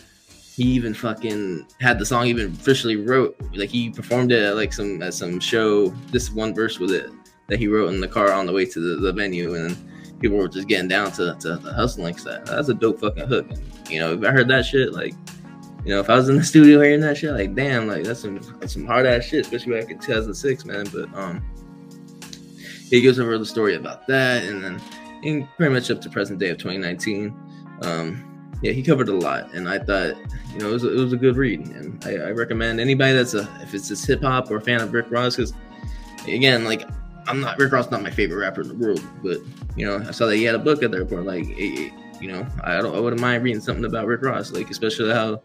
he 0.59 0.65
even 0.65 0.93
fucking 0.93 1.65
had 1.81 2.01
the 2.01 2.05
song 2.05 2.27
even 2.27 2.51
officially 2.51 2.97
wrote. 2.97 3.37
Like 3.55 3.71
he 3.71 3.91
performed 3.91 4.33
it 4.33 4.43
at 4.43 4.57
like 4.57 4.73
some 4.73 5.01
at 5.03 5.15
some 5.15 5.39
show 5.39 5.91
this 6.11 6.33
one 6.33 6.53
verse 6.53 6.81
with 6.81 6.91
it 6.91 7.13
that 7.47 7.61
he 7.61 7.69
wrote 7.69 7.95
in 7.95 8.01
the 8.01 8.09
car 8.09 8.33
on 8.33 8.45
the 8.45 8.53
way 8.53 8.65
to 8.65 8.81
the, 8.81 9.01
the 9.01 9.13
venue 9.13 9.55
and 9.55 9.77
people 10.21 10.37
were 10.37 10.49
just 10.49 10.69
getting 10.69 10.89
down 10.89 11.13
to, 11.13 11.37
to 11.41 11.57
the 11.57 11.73
hustling 11.73 12.17
stuff. 12.17 12.45
That's 12.47 12.69
a 12.69 12.75
dope 12.75 13.01
fucking 13.01 13.27
hook. 13.27 13.47
You 13.89 14.01
know, 14.01 14.13
if 14.15 14.25
I 14.25 14.31
heard 14.31 14.49
that 14.49 14.65
shit, 14.65 14.93
like, 14.93 15.15
you 15.85 15.95
know, 15.95 16.01
if 16.01 16.11
I 16.11 16.17
was 16.17 16.29
in 16.29 16.37
the 16.37 16.45
studio 16.53 16.81
hearing 16.81 17.01
that 17.01 17.17
shit, 17.17 17.33
like, 17.33 17.55
damn, 17.55 17.87
like 17.87 18.05
that's 18.05 18.21
some 18.21 18.41
that's 18.61 18.73
some 18.73 18.87
hard 18.87 19.07
ass 19.07 19.25
shit, 19.25 19.47
especially 19.47 19.79
back 19.79 19.91
in 19.91 19.99
2006, 19.99 20.65
man. 20.65 20.87
But 20.93 21.15
um, 21.15 21.43
he 22.91 23.01
goes 23.03 23.19
over 23.19 23.39
the 23.39 23.47
story 23.47 23.75
about 23.75 24.07
that, 24.07 24.45
and 24.45 24.63
then 24.63 24.81
and 25.25 25.49
pretty 25.57 25.75
much 25.75 25.91
up 25.91 26.01
to 26.01 26.11
present 26.11 26.39
day 26.39 26.51
of 26.51 26.59
2019. 26.59 27.35
Um, 27.83 28.25
yeah, 28.63 28.73
he 28.73 28.83
covered 28.83 29.09
a 29.09 29.15
lot, 29.15 29.53
and 29.55 29.69
I 29.69 29.79
thought 29.79 30.17
you 30.53 30.59
know 30.59 30.71
it 30.71 30.73
was 30.73 30.85
a, 30.85 30.93
it 30.93 31.01
was 31.01 31.13
a 31.13 31.17
good 31.17 31.37
read, 31.37 31.61
and 31.61 32.05
I, 32.05 32.17
I 32.17 32.31
recommend 32.31 32.81
anybody 32.81 33.13
that's 33.13 33.35
a 33.35 33.49
if 33.63 33.75
it's 33.75 33.89
just 33.89 34.07
hip 34.07 34.23
hop 34.23 34.51
or 34.51 34.57
a 34.57 34.61
fan 34.61 34.81
of 34.81 34.93
Rick 34.93 35.07
Ross 35.11 35.37
because 35.37 35.53
again 36.27 36.65
like 36.65 36.83
I'm 37.29 37.41
not 37.41 37.59
Rick 37.59 37.73
Ross 37.73 37.91
not 37.91 38.03
my 38.03 38.11
favorite 38.11 38.39
rapper 38.39 38.63
in 38.63 38.69
the 38.69 38.75
world, 38.75 39.03
but 39.23 39.39
you 39.77 39.87
know 39.87 40.05
I 40.07 40.11
saw 40.11 40.27
that 40.27 40.37
he 40.37 40.45
had 40.45 40.55
a 40.55 40.59
book 40.59 40.83
at 40.83 40.91
the 40.91 40.99
airport 40.99 41.25
like 41.25 41.47
you 41.57 41.93
know 42.23 42.47
I 42.65 42.81
don't 42.81 42.95
I 42.95 43.01
wouldn't 43.01 43.21
mind 43.21 43.45
reading 43.45 43.61
something 43.61 43.85
about 43.85 44.07
Rick 44.07 44.23
Ross 44.23 44.53
like 44.53 44.71
especially 44.71 45.13
how 45.13 45.43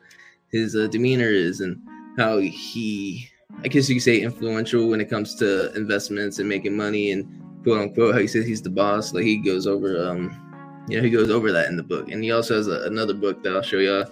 his 0.52 0.76
uh, 0.76 0.88
demeanor 0.88 1.30
is 1.30 1.62
and 1.62 1.80
how 2.18 2.38
he 2.38 3.30
I 3.64 3.68
guess 3.68 3.88
you 3.90 3.96
could 3.96 4.04
say 4.04 4.22
influential 4.22 4.90
when 4.90 5.02
it 5.02 5.10
comes 5.10 5.36
to 5.36 5.74
investments 5.76 6.40
and 6.40 6.50
making 6.50 6.76
money 6.76 7.12
and 7.12 7.64
quote 7.64 7.80
unquote 7.80 8.16
how 8.16 8.22
he 8.22 8.28
says 8.28 8.46
he's 8.46 8.62
the 8.62 8.70
boss 8.70 9.14
like 9.14 9.24
he 9.24 9.38
goes 9.38 9.68
over 9.68 10.10
um 10.10 10.44
you 10.88 10.98
know, 10.98 11.04
he 11.04 11.10
goes 11.10 11.30
over 11.30 11.52
that 11.52 11.68
in 11.68 11.78
the 11.78 11.84
book. 11.84 12.12
And 12.12 12.24
he 12.24 12.32
also 12.32 12.58
has 12.58 12.68
a, 12.68 12.82
another 12.84 13.14
book 13.14 13.44
that 13.44 13.56
I'll 13.56 13.62
show 13.62 13.78
y'all. 13.78 14.06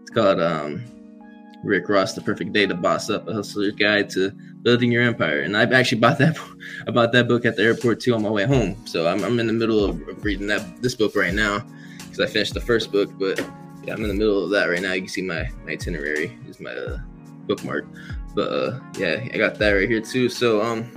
It's 0.00 0.10
called 0.10 0.40
um, 0.40 0.84
Rick 1.64 1.88
Ross: 1.88 2.14
The 2.14 2.20
Perfect 2.20 2.52
Day 2.52 2.66
to 2.66 2.74
Boss 2.74 3.10
Up: 3.10 3.28
A 3.28 3.32
Hustler's 3.32 3.74
Guide 3.74 4.10
to 4.10 4.30
Building 4.62 4.92
Your 4.92 5.02
Empire. 5.02 5.40
And 5.40 5.56
I've 5.56 5.72
actually 5.72 6.00
bought 6.00 6.18
that 6.18 6.38
I 6.86 6.90
bought 6.90 7.12
that 7.12 7.28
book 7.28 7.44
at 7.44 7.56
the 7.56 7.62
airport 7.62 8.00
too 8.00 8.14
on 8.14 8.22
my 8.22 8.30
way 8.30 8.44
home. 8.44 8.76
So 8.86 9.06
I'm, 9.08 9.24
I'm 9.24 9.40
in 9.40 9.46
the 9.46 9.52
middle 9.52 9.84
of, 9.84 10.08
of 10.08 10.24
reading 10.24 10.46
that 10.48 10.82
this 10.82 10.94
book 10.94 11.14
right 11.16 11.34
now 11.34 11.64
because 11.98 12.20
I 12.20 12.26
finished 12.26 12.54
the 12.54 12.60
first 12.60 12.92
book, 12.92 13.10
but 13.18 13.38
yeah, 13.84 13.94
I'm 13.94 14.02
in 14.02 14.08
the 14.08 14.14
middle 14.14 14.44
of 14.44 14.50
that 14.50 14.66
right 14.66 14.80
now. 14.80 14.92
You 14.92 15.02
can 15.02 15.08
see 15.08 15.22
my, 15.22 15.48
my 15.64 15.72
itinerary 15.72 16.38
is 16.48 16.60
my 16.60 16.70
uh, 16.70 16.98
bookmark. 17.46 17.86
But 18.34 18.48
uh, 18.48 18.80
yeah, 18.96 19.20
I 19.32 19.36
got 19.36 19.58
that 19.58 19.70
right 19.72 19.88
here 19.88 20.00
too. 20.00 20.28
So 20.28 20.62
um, 20.62 20.90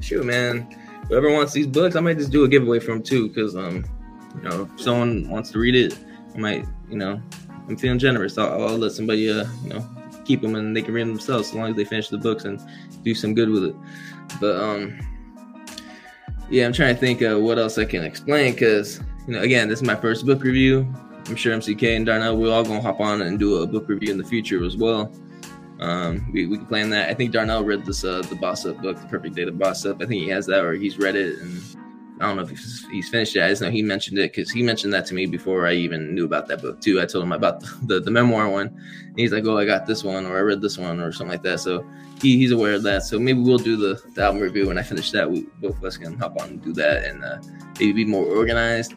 shoot, 0.00 0.24
man, 0.24 0.68
whoever 1.08 1.30
wants 1.32 1.52
these 1.52 1.66
books, 1.66 1.96
I 1.96 2.00
might 2.00 2.18
just 2.18 2.32
do 2.32 2.44
a 2.44 2.48
giveaway 2.48 2.80
for 2.80 2.92
them 2.92 3.02
too 3.02 3.28
because 3.28 3.56
um 3.56 3.84
you 4.34 4.48
know, 4.48 4.68
if 4.74 4.80
someone 4.80 5.28
wants 5.28 5.50
to 5.50 5.58
read 5.58 5.74
it, 5.74 5.98
I 6.34 6.38
might, 6.38 6.64
you 6.88 6.96
know, 6.96 7.20
I'm 7.68 7.76
feeling 7.76 7.98
generous. 7.98 8.38
I'll, 8.38 8.66
I'll 8.66 8.78
let 8.78 8.92
somebody, 8.92 9.30
uh, 9.30 9.44
you 9.62 9.70
know, 9.70 10.01
keep 10.24 10.42
them 10.42 10.54
and 10.54 10.76
they 10.76 10.82
can 10.82 10.94
read 10.94 11.02
them 11.02 11.14
themselves 11.14 11.48
as 11.48 11.54
long 11.54 11.70
as 11.70 11.76
they 11.76 11.84
finish 11.84 12.08
the 12.08 12.18
books 12.18 12.44
and 12.44 12.60
do 13.02 13.14
some 13.14 13.34
good 13.34 13.48
with 13.48 13.64
it. 13.64 13.76
But 14.40 14.56
um, 14.56 14.98
yeah, 16.50 16.66
I'm 16.66 16.72
trying 16.72 16.94
to 16.94 17.00
think 17.00 17.20
of 17.22 17.42
what 17.42 17.58
else 17.58 17.78
I 17.78 17.84
can 17.84 18.04
explain 18.04 18.52
because 18.52 19.00
you 19.26 19.34
know, 19.34 19.42
again, 19.42 19.68
this 19.68 19.80
is 19.80 19.86
my 19.86 19.96
first 19.96 20.26
book 20.26 20.42
review. 20.42 20.92
I'm 21.26 21.36
sure 21.36 21.56
MCK 21.56 21.96
and 21.96 22.06
Darnell 22.06 22.36
we're 22.36 22.52
all 22.52 22.64
gonna 22.64 22.80
hop 22.80 23.00
on 23.00 23.22
and 23.22 23.38
do 23.38 23.62
a 23.62 23.66
book 23.66 23.88
review 23.88 24.10
in 24.10 24.18
the 24.18 24.24
future 24.24 24.64
as 24.64 24.76
well. 24.76 25.12
Um, 25.80 26.30
we, 26.32 26.46
we 26.46 26.58
can 26.58 26.66
plan 26.66 26.90
that. 26.90 27.10
I 27.10 27.14
think 27.14 27.32
Darnell 27.32 27.64
read 27.64 27.84
this 27.84 28.04
uh, 28.04 28.22
the 28.22 28.36
Boss 28.36 28.64
Up 28.66 28.80
book, 28.80 29.00
The 29.00 29.06
Perfect 29.08 29.34
Day 29.34 29.44
to 29.44 29.52
Boss 29.52 29.84
Up. 29.84 29.96
I 29.96 30.06
think 30.06 30.22
he 30.22 30.28
has 30.28 30.46
that 30.46 30.64
or 30.64 30.74
he's 30.74 30.98
read 30.98 31.16
it 31.16 31.40
and 31.40 31.60
I 32.22 32.26
don't 32.26 32.36
know 32.36 32.42
if 32.44 32.50
he's, 32.50 32.86
he's 32.86 33.08
finished 33.08 33.34
it. 33.34 33.42
I 33.42 33.48
just 33.48 33.62
know 33.62 33.70
he 33.70 33.82
mentioned 33.82 34.16
it 34.16 34.32
because 34.32 34.48
he 34.48 34.62
mentioned 34.62 34.92
that 34.92 35.06
to 35.06 35.14
me 35.14 35.26
before 35.26 35.66
I 35.66 35.72
even 35.72 36.14
knew 36.14 36.24
about 36.24 36.46
that 36.46 36.62
book 36.62 36.80
too. 36.80 37.00
I 37.00 37.04
told 37.04 37.24
him 37.24 37.32
about 37.32 37.60
the, 37.60 37.78
the, 37.86 38.00
the 38.00 38.10
memoir 38.12 38.48
one. 38.48 38.68
And 38.68 39.18
he's 39.18 39.32
like, 39.32 39.44
"Oh, 39.44 39.58
I 39.58 39.64
got 39.64 39.86
this 39.86 40.04
one, 40.04 40.24
or 40.24 40.38
I 40.38 40.40
read 40.40 40.60
this 40.60 40.78
one, 40.78 41.00
or 41.00 41.10
something 41.10 41.32
like 41.32 41.42
that." 41.42 41.58
So 41.58 41.84
he, 42.20 42.36
he's 42.36 42.52
aware 42.52 42.74
of 42.74 42.84
that. 42.84 43.02
So 43.02 43.18
maybe 43.18 43.40
we'll 43.40 43.58
do 43.58 43.76
the, 43.76 44.00
the 44.14 44.22
album 44.22 44.40
review 44.40 44.68
when 44.68 44.78
I 44.78 44.82
finish 44.82 45.10
that. 45.10 45.28
We 45.28 45.42
both 45.60 45.76
of 45.76 45.84
us 45.84 45.96
can 45.96 46.16
hop 46.16 46.40
on 46.40 46.48
and 46.48 46.62
do 46.62 46.72
that, 46.74 47.04
and 47.04 47.24
uh, 47.24 47.38
maybe 47.80 47.92
be 47.92 48.04
more 48.04 48.24
organized. 48.24 48.94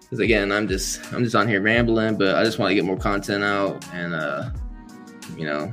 Because 0.00 0.20
again, 0.20 0.52
I'm 0.52 0.68
just 0.68 1.12
I'm 1.12 1.24
just 1.24 1.34
on 1.34 1.48
here 1.48 1.60
rambling, 1.60 2.18
but 2.18 2.36
I 2.36 2.44
just 2.44 2.60
want 2.60 2.70
to 2.70 2.76
get 2.76 2.84
more 2.84 2.96
content 2.96 3.42
out. 3.42 3.84
And 3.92 4.14
uh, 4.14 4.50
you 5.36 5.44
know, 5.44 5.72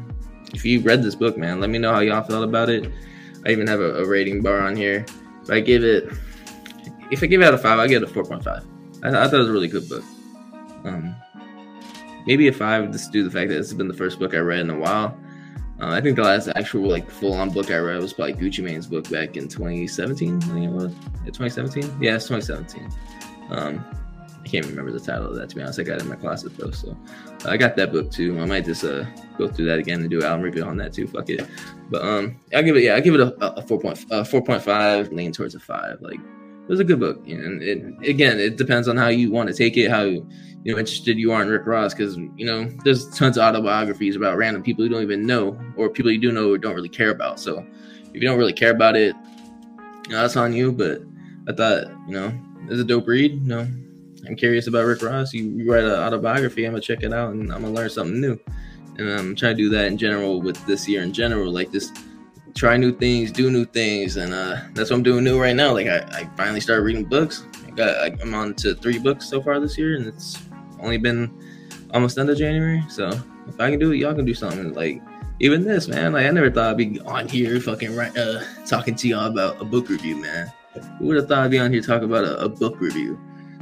if 0.53 0.65
you 0.65 0.81
read 0.81 1.03
this 1.03 1.13
book, 1.13 1.37
man, 1.37 1.59
let 1.59 1.69
me 1.69 1.77
know 1.77 1.93
how 1.93 1.99
y'all 1.99 2.23
felt 2.23 2.43
about 2.43 2.69
it. 2.69 2.91
I 3.45 3.51
even 3.51 3.67
have 3.67 3.81
a, 3.81 4.01
a 4.01 4.07
rating 4.07 4.41
bar 4.41 4.61
on 4.61 4.75
here. 4.75 5.05
If 5.43 5.51
I 5.51 5.59
give 5.59 5.83
it 5.83 6.09
if 7.11 7.23
I 7.23 7.27
give 7.27 7.41
it 7.41 7.45
out 7.45 7.53
of 7.53 7.61
five, 7.61 7.79
I 7.79 7.87
get 7.87 8.03
a 8.03 8.07
four 8.07 8.23
point 8.23 8.43
five. 8.43 8.65
I, 9.03 9.09
I, 9.09 9.11
thought 9.11 9.35
it 9.35 9.37
was 9.37 9.49
a 9.49 9.53
really 9.53 9.67
good 9.67 9.87
book. 9.87 10.03
Um, 10.83 11.15
maybe 12.25 12.47
a 12.47 12.53
five 12.53 12.91
just 12.91 13.11
due 13.11 13.23
to 13.23 13.29
the 13.29 13.33
fact 13.33 13.49
that 13.49 13.55
this 13.55 13.69
has 13.69 13.77
been 13.77 13.87
the 13.87 13.93
first 13.93 14.19
book 14.19 14.33
I 14.33 14.39
read 14.39 14.61
in 14.61 14.69
a 14.69 14.77
while. 14.77 15.17
Uh, 15.79 15.89
I 15.89 16.01
think 16.01 16.15
the 16.15 16.23
last 16.23 16.47
actual 16.55 16.89
like 16.89 17.09
full 17.09 17.33
on 17.33 17.51
book 17.51 17.69
I 17.69 17.77
read 17.77 18.01
was 18.01 18.13
probably 18.13 18.33
Gucci 18.33 18.63
Mane's 18.63 18.87
book 18.87 19.09
back 19.09 19.37
in 19.37 19.47
2017. 19.47 20.37
I 20.37 20.39
think 20.39 20.65
it 20.65 20.71
was. 20.71 20.91
Yeah, 21.23 21.31
2017. 21.31 22.01
Yeah, 22.01 22.15
it's 22.15 22.27
2017. 22.27 22.91
Um, 23.51 23.85
I 24.43 24.49
can't 24.49 24.65
remember 24.65 24.91
the 24.91 24.99
title 24.99 25.27
of 25.27 25.35
that 25.35 25.49
to 25.49 25.55
be 25.55 25.61
honest. 25.61 25.79
I 25.79 25.83
got 25.83 25.97
it 25.97 26.03
in 26.03 26.09
my 26.09 26.15
closet 26.15 26.57
though, 26.57 26.71
so 26.71 26.97
I 27.45 27.57
got 27.57 27.75
that 27.75 27.91
book 27.91 28.11
too. 28.11 28.39
I 28.39 28.45
might 28.45 28.65
just 28.65 28.83
uh, 28.83 29.05
go 29.37 29.47
through 29.47 29.65
that 29.65 29.77
again 29.77 29.99
and 30.01 30.09
do 30.09 30.19
an 30.19 30.25
album 30.25 30.41
review 30.41 30.63
on 30.63 30.77
that 30.77 30.93
too. 30.93 31.05
Fuck 31.05 31.29
it. 31.29 31.47
But 31.89 32.01
um, 32.01 32.39
I 32.55 32.61
give 32.63 32.75
it 32.75 32.83
yeah, 32.83 32.95
I 32.95 32.99
give 32.99 33.13
it 33.13 33.19
a, 33.19 33.55
a 33.55 33.61
four 33.61 33.79
point 33.79 34.03
uh, 34.09 34.23
four 34.23 34.41
point 34.41 34.63
five, 34.63 35.11
lean 35.11 35.31
towards 35.31 35.53
a 35.53 35.59
five. 35.59 36.01
Like 36.01 36.19
it 36.67 36.71
was 36.71 36.81
a 36.81 36.83
good 36.83 36.99
book. 36.99 37.25
And 37.27 37.63
it, 37.63 38.09
again, 38.09 38.39
it 38.39 38.57
depends 38.57 38.89
on 38.89 38.97
how 38.97 39.07
you 39.07 39.31
want 39.31 39.47
to 39.47 39.55
take 39.55 39.77
it, 39.77 39.89
how 39.89 40.03
you 40.03 40.25
know 40.65 40.77
interested 40.77 41.17
you 41.17 41.31
are 41.31 41.41
in 41.41 41.47
Rick 41.47 41.65
Ross, 41.65 41.93
because 41.93 42.17
you 42.17 42.45
know 42.45 42.69
there's 42.83 43.09
tons 43.17 43.37
of 43.37 43.43
autobiographies 43.43 44.17
about 44.17 44.35
random 44.35 44.61
people 44.61 44.83
you 44.83 44.89
don't 44.89 45.01
even 45.01 45.25
know, 45.25 45.57
or 45.77 45.89
people 45.89 46.11
you 46.11 46.19
do 46.19 46.33
know 46.33 46.51
or 46.51 46.57
don't 46.57 46.75
really 46.75 46.89
care 46.89 47.11
about. 47.11 47.39
So 47.39 47.65
if 48.13 48.15
you 48.15 48.27
don't 48.27 48.37
really 48.37 48.51
care 48.51 48.71
about 48.71 48.97
it, 48.97 49.15
you 50.07 50.11
know, 50.11 50.21
that's 50.21 50.35
on 50.35 50.51
you. 50.51 50.73
But 50.73 51.03
I 51.47 51.53
thought, 51.53 51.87
you 52.05 52.13
know, 52.13 52.37
it's 52.69 52.81
a 52.81 52.83
dope 52.83 53.07
read. 53.07 53.31
You 53.31 53.47
know, 53.47 53.67
I'm 54.27 54.35
curious 54.35 54.67
about 54.67 54.85
Rick 54.85 55.03
Ross. 55.03 55.33
You, 55.33 55.45
you 55.45 55.71
write 55.71 55.85
an 55.85 55.91
autobiography, 55.91 56.65
I'm 56.65 56.73
gonna 56.73 56.81
check 56.81 57.01
it 57.01 57.13
out 57.13 57.31
and 57.31 57.53
I'm 57.53 57.61
gonna 57.61 57.73
learn 57.73 57.89
something 57.89 58.19
new. 58.19 58.37
And 58.97 59.09
um, 59.09 59.19
I'm 59.19 59.35
trying 59.35 59.55
to 59.55 59.63
do 59.63 59.69
that 59.69 59.85
in 59.85 59.97
general 59.97 60.41
with 60.41 60.63
this 60.65 60.87
year 60.89 61.01
in 61.01 61.13
general, 61.13 61.51
like 61.51 61.71
this 61.71 61.93
try 62.57 62.75
new 62.75 62.91
things, 62.91 63.31
do 63.31 63.51
new 63.51 63.65
things, 63.65 64.17
and 64.17 64.33
uh, 64.33 64.57
that's 64.73 64.89
what 64.89 64.97
I'm 64.97 65.03
doing 65.03 65.23
new 65.23 65.39
right 65.39 65.55
now. 65.55 65.73
Like 65.73 65.87
I, 65.87 65.99
I 66.11 66.29
finally 66.35 66.59
started 66.59 66.81
reading 66.81 67.05
books. 67.05 67.45
I 67.65 67.69
got 67.71 68.21
I'm 68.21 68.33
on 68.33 68.55
to 68.55 68.73
three 68.75 68.97
books 68.97 69.29
so 69.29 69.41
far 69.41 69.59
this 69.59 69.77
year, 69.77 69.95
and 69.95 70.07
it's 70.07 70.37
only 70.79 70.97
been 70.97 71.31
almost 71.93 72.17
end 72.17 72.29
of 72.29 72.37
January. 72.37 72.83
So 72.89 73.09
if 73.47 73.59
I 73.59 73.69
can 73.69 73.79
do 73.79 73.91
it, 73.91 73.97
y'all 73.97 74.15
can 74.15 74.25
do 74.25 74.33
something. 74.33 74.73
Like 74.73 75.01
even 75.39 75.63
this, 75.63 75.87
man. 75.87 76.13
Like 76.13 76.25
I 76.25 76.31
never 76.31 76.51
thought 76.51 76.71
I'd 76.71 76.77
be 76.77 76.99
on 77.01 77.29
here 77.29 77.59
fucking 77.59 77.95
right, 77.95 78.15
uh, 78.17 78.43
talking 78.65 78.95
to 78.95 79.07
y'all 79.07 79.27
about 79.27 79.61
a 79.61 79.65
book 79.65 79.89
review, 79.89 80.17
man. 80.17 80.51
Who 80.99 81.07
would 81.07 81.17
have 81.17 81.27
thought 81.27 81.39
I'd 81.39 81.51
be 81.51 81.59
on 81.59 81.71
here 81.71 81.81
talking 81.81 82.05
about 82.05 82.23
a, 82.23 82.39
a, 82.39 82.49
book 82.49 82.79
review? 82.79 83.19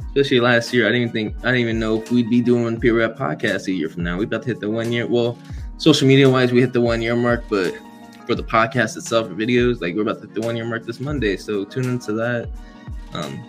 Especially 0.08 0.40
last 0.40 0.72
year, 0.72 0.86
I 0.86 0.88
didn't 0.88 1.02
even 1.02 1.12
think 1.12 1.36
I 1.40 1.48
didn't 1.48 1.60
even 1.60 1.78
know 1.78 2.00
if 2.00 2.10
we'd 2.10 2.30
be 2.30 2.40
doing 2.40 2.80
peer 2.80 2.98
rap 2.98 3.16
podcast 3.16 3.68
a 3.68 3.72
year 3.72 3.88
from 3.88 4.04
now. 4.04 4.16
We 4.16 4.24
about 4.24 4.42
to 4.42 4.48
hit 4.48 4.60
the 4.60 4.70
one 4.70 4.92
year. 4.92 5.06
Well, 5.06 5.38
social 5.76 6.08
media 6.08 6.28
wise, 6.28 6.52
we 6.52 6.60
hit 6.60 6.72
the 6.72 6.80
one 6.80 7.02
year 7.02 7.16
mark, 7.16 7.44
but 7.48 7.74
for 8.26 8.34
the 8.34 8.42
podcast 8.42 8.96
itself, 8.96 9.28
videos. 9.28 9.80
Like 9.80 9.94
we're 9.94 10.02
about 10.02 10.20
to 10.20 10.26
hit 10.26 10.34
the 10.34 10.40
one 10.40 10.56
year 10.56 10.66
mark 10.66 10.84
this 10.84 11.00
Monday, 11.00 11.36
so 11.36 11.64
tune 11.64 11.84
into 11.84 12.12
that. 12.14 12.50
Um, 13.14 13.44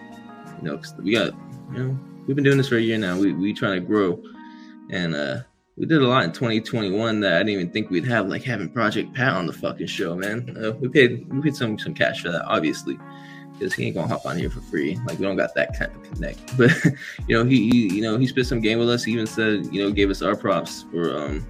you 0.62 0.70
know, 0.70 0.82
we 1.00 1.14
got 1.14 1.34
you 1.74 1.84
know 1.84 2.00
we've 2.28 2.36
been 2.36 2.44
doing 2.44 2.58
this 2.58 2.70
for 2.70 2.78
a 2.78 2.82
year 2.82 2.98
now. 2.98 3.18
We 3.20 3.34
we 3.34 3.54
trying 3.54 3.80
to 3.80 3.86
grow, 3.86 4.22
and 4.90 5.16
uh, 5.16 5.40
we 5.76 5.86
did 5.86 6.02
a 6.02 6.08
lot 6.08 6.24
in 6.24 6.32
2021 6.32 7.20
that 7.22 7.34
I 7.34 7.38
didn't 7.40 7.50
even 7.50 7.72
think 7.72 7.90
we'd 7.90 8.06
have, 8.06 8.28
like 8.28 8.44
having 8.44 8.70
Project 8.70 9.14
Pat 9.14 9.34
on 9.34 9.48
the 9.48 9.54
fucking 9.54 9.88
show, 9.88 10.16
man. 10.16 10.58
Uh, 10.58 10.72
we 10.72 10.90
paid 10.90 11.32
we 11.32 11.42
paid 11.42 11.56
some 11.56 11.78
some 11.78 11.94
cash 11.94 12.22
for 12.22 12.32
that, 12.32 12.46
obviously, 12.46 12.98
because 13.58 13.74
he 13.74 13.86
ain't 13.86 13.96
gonna 13.96 14.08
hop 14.08 14.26
on 14.26 14.38
here 14.38 14.50
for 14.50 14.62
free. 14.62 15.00
Like 15.06 15.20
we 15.20 15.26
don't 15.26 15.38
got 15.38 15.56
that 15.56 15.78
kind 15.78 15.92
of 15.96 16.04
connect. 16.04 16.40
But 16.58 16.72
you 17.28 17.38
know, 17.38 17.46
he, 17.46 17.70
he 17.70 17.96
you 17.96 18.02
know 18.02 18.18
he 18.18 18.28
spit 18.28 18.46
some 18.46 18.62
game 18.62 18.80
with 18.80 18.90
us. 18.90 19.04
He 19.04 19.14
even 19.14 19.28
said 19.28 19.68
you 19.74 19.84
know 19.84 19.92
gave 19.92 20.10
us 20.10 20.22
our 20.22 20.36
props 20.36 20.86
for 20.92 21.18
um 21.18 21.48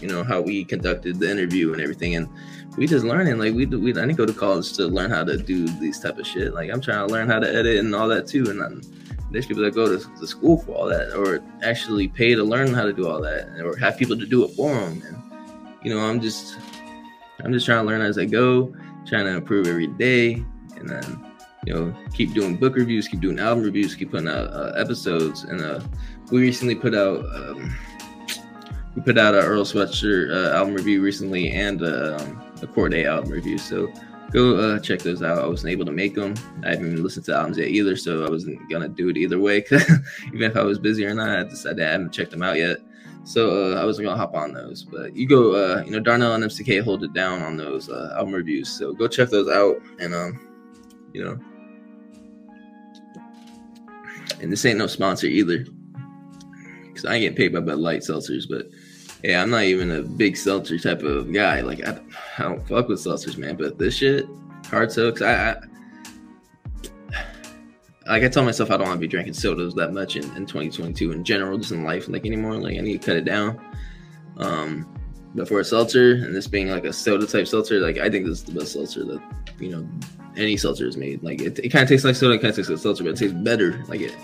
you 0.00 0.08
know 0.08 0.22
how 0.22 0.40
we 0.40 0.64
conducted 0.64 1.18
the 1.18 1.30
interview 1.30 1.72
and 1.72 1.82
everything 1.82 2.14
and 2.14 2.28
we 2.76 2.86
just 2.86 3.04
learning. 3.04 3.38
Like 3.38 3.54
we, 3.54 3.66
we 3.66 3.90
I 3.90 4.06
didn't 4.06 4.16
go 4.16 4.26
to 4.26 4.32
college 4.32 4.72
to 4.74 4.86
learn 4.86 5.10
how 5.10 5.24
to 5.24 5.36
do 5.36 5.68
these 5.78 6.00
type 6.00 6.18
of 6.18 6.26
shit. 6.26 6.54
Like 6.54 6.70
I'm 6.70 6.80
trying 6.80 7.06
to 7.06 7.12
learn 7.12 7.28
how 7.28 7.38
to 7.38 7.48
edit 7.48 7.78
and 7.78 7.94
all 7.94 8.08
that 8.08 8.26
too. 8.26 8.48
And 8.48 8.62
I'm, 8.62 8.80
there's 9.30 9.46
people 9.46 9.62
that 9.62 9.74
go 9.74 9.96
to, 9.96 10.04
to 10.18 10.26
school 10.26 10.58
for 10.58 10.72
all 10.72 10.86
that, 10.86 11.14
or 11.14 11.40
actually 11.62 12.08
pay 12.08 12.34
to 12.34 12.42
learn 12.42 12.74
how 12.74 12.84
to 12.84 12.92
do 12.92 13.08
all 13.08 13.20
that, 13.20 13.60
or 13.60 13.76
have 13.76 13.96
people 13.96 14.18
to 14.18 14.26
do 14.26 14.44
it 14.44 14.48
for 14.48 14.74
them. 14.74 15.02
And 15.06 15.76
you 15.84 15.94
know, 15.94 16.00
I'm 16.00 16.20
just 16.20 16.58
I'm 17.44 17.52
just 17.52 17.66
trying 17.66 17.84
to 17.84 17.88
learn 17.88 18.00
as 18.00 18.18
I 18.18 18.24
go, 18.24 18.74
trying 19.06 19.26
to 19.26 19.36
improve 19.36 19.66
every 19.66 19.86
day, 19.86 20.44
and 20.76 20.88
then 20.88 21.29
you 21.66 21.74
know 21.74 21.94
keep 22.14 22.32
doing 22.32 22.56
book 22.56 22.76
reviews, 22.76 23.08
keep 23.08 23.20
doing 23.20 23.38
album 23.38 23.64
reviews, 23.64 23.94
keep 23.94 24.10
putting 24.10 24.28
out 24.28 24.52
uh, 24.52 24.72
episodes. 24.76 25.44
And 25.44 25.60
uh, 25.60 25.80
we 26.30 26.40
recently 26.40 26.74
put 26.74 26.94
out. 26.94 27.24
Um, 27.34 27.76
we 28.96 29.02
put 29.02 29.18
out 29.18 29.34
an 29.34 29.44
Earl 29.44 29.64
Sweatshirt 29.64 30.34
uh, 30.34 30.56
album 30.56 30.74
review 30.74 31.00
recently 31.00 31.52
and 31.52 31.80
um, 31.82 32.42
a 32.60 32.66
Cordae 32.66 33.06
album 33.06 33.30
review. 33.30 33.56
So 33.56 33.92
go 34.32 34.56
uh, 34.56 34.78
check 34.80 35.00
those 35.00 35.22
out. 35.22 35.38
I 35.38 35.46
wasn't 35.46 35.70
able 35.72 35.84
to 35.84 35.92
make 35.92 36.14
them. 36.14 36.34
I 36.64 36.70
haven't 36.70 36.92
even 36.92 37.02
listened 37.02 37.26
to 37.26 37.34
albums 37.34 37.58
yet 37.58 37.68
either, 37.68 37.96
so 37.96 38.24
I 38.24 38.30
wasn't 38.30 38.58
gonna 38.68 38.88
do 38.88 39.08
it 39.08 39.16
either 39.16 39.38
way. 39.38 39.58
Even 40.26 40.42
if 40.42 40.56
I 40.56 40.62
was 40.62 40.78
busy 40.78 41.04
or 41.06 41.14
not, 41.14 41.28
I 41.28 41.44
decided 41.44 41.86
I 41.86 41.92
haven't 41.92 42.12
checked 42.12 42.32
them 42.32 42.42
out 42.42 42.56
yet. 42.56 42.78
So 43.22 43.74
uh, 43.74 43.80
I 43.80 43.84
wasn't 43.84 44.06
gonna 44.06 44.18
hop 44.18 44.34
on 44.34 44.52
those. 44.52 44.82
But 44.82 45.14
you 45.14 45.28
go, 45.28 45.54
uh, 45.54 45.84
you 45.84 45.92
know, 45.92 46.00
Darnell 46.00 46.34
and 46.34 46.42
MCK 46.42 46.82
hold 46.82 47.04
it 47.04 47.12
down 47.12 47.42
on 47.42 47.56
those 47.56 47.88
album 47.88 48.34
reviews. 48.34 48.68
So 48.68 48.92
go 48.92 49.06
check 49.06 49.28
those 49.28 49.48
out, 49.48 49.76
and 50.00 50.14
um, 50.14 50.40
you 51.12 51.24
know, 51.24 51.38
and 54.40 54.52
this 54.52 54.64
ain't 54.64 54.78
no 54.78 54.86
sponsor 54.86 55.26
either, 55.26 55.64
because 56.86 57.04
I 57.04 57.14
ain't 57.14 57.22
getting 57.22 57.36
paid 57.36 57.52
by 57.52 57.60
Bud 57.60 57.78
Light 57.78 58.00
seltzers, 58.00 58.48
but 58.48 58.66
yeah, 59.22 59.42
I'm 59.42 59.50
not 59.50 59.64
even 59.64 59.90
a 59.90 60.02
big 60.02 60.36
seltzer 60.36 60.78
type 60.78 61.02
of 61.02 61.32
guy. 61.32 61.60
Like 61.60 61.86
I, 61.86 61.98
I 62.38 62.42
don't 62.42 62.66
fuck 62.66 62.88
with 62.88 63.00
seltzers, 63.00 63.36
man. 63.36 63.56
But 63.56 63.78
this 63.78 63.96
shit, 63.96 64.26
hard 64.66 64.90
sodas, 64.90 65.20
I, 65.22 65.50
I, 65.50 65.56
like 68.06 68.22
I 68.22 68.28
tell 68.28 68.44
myself 68.44 68.70
I 68.70 68.76
don't 68.76 68.86
want 68.86 68.96
to 68.96 69.00
be 69.00 69.08
drinking 69.08 69.34
sodas 69.34 69.74
that 69.74 69.92
much 69.92 70.16
in, 70.16 70.24
in 70.36 70.46
2022 70.46 71.12
in 71.12 71.22
general, 71.22 71.58
just 71.58 71.72
in 71.72 71.84
life, 71.84 72.08
like 72.08 72.24
anymore. 72.24 72.56
Like 72.56 72.78
I 72.78 72.80
need 72.80 73.00
to 73.00 73.06
cut 73.06 73.16
it 73.16 73.24
down. 73.24 73.60
Um, 74.38 74.86
but 75.34 75.46
for 75.46 75.60
a 75.60 75.64
seltzer 75.64 76.12
and 76.14 76.34
this 76.34 76.46
being 76.46 76.70
like 76.70 76.84
a 76.84 76.92
soda 76.92 77.26
type 77.26 77.46
seltzer, 77.46 77.78
like 77.78 77.98
I 77.98 78.08
think 78.08 78.26
this 78.26 78.38
is 78.38 78.44
the 78.44 78.58
best 78.58 78.72
seltzer 78.72 79.04
that 79.04 79.20
you 79.58 79.70
know 79.70 79.88
any 80.36 80.56
seltzer 80.56 80.86
is 80.86 80.96
made. 80.96 81.22
Like 81.22 81.40
it, 81.40 81.58
it 81.58 81.68
kind 81.70 81.82
of 81.82 81.88
tastes 81.88 82.04
like 82.04 82.16
soda, 82.16 82.34
it 82.34 82.38
kind 82.38 82.50
of 82.50 82.56
tastes 82.56 82.70
like 82.70 82.78
seltzer, 82.78 83.04
but 83.04 83.10
it 83.10 83.16
tastes 83.16 83.34
better. 83.34 83.84
Like 83.88 84.00
it, 84.00 84.16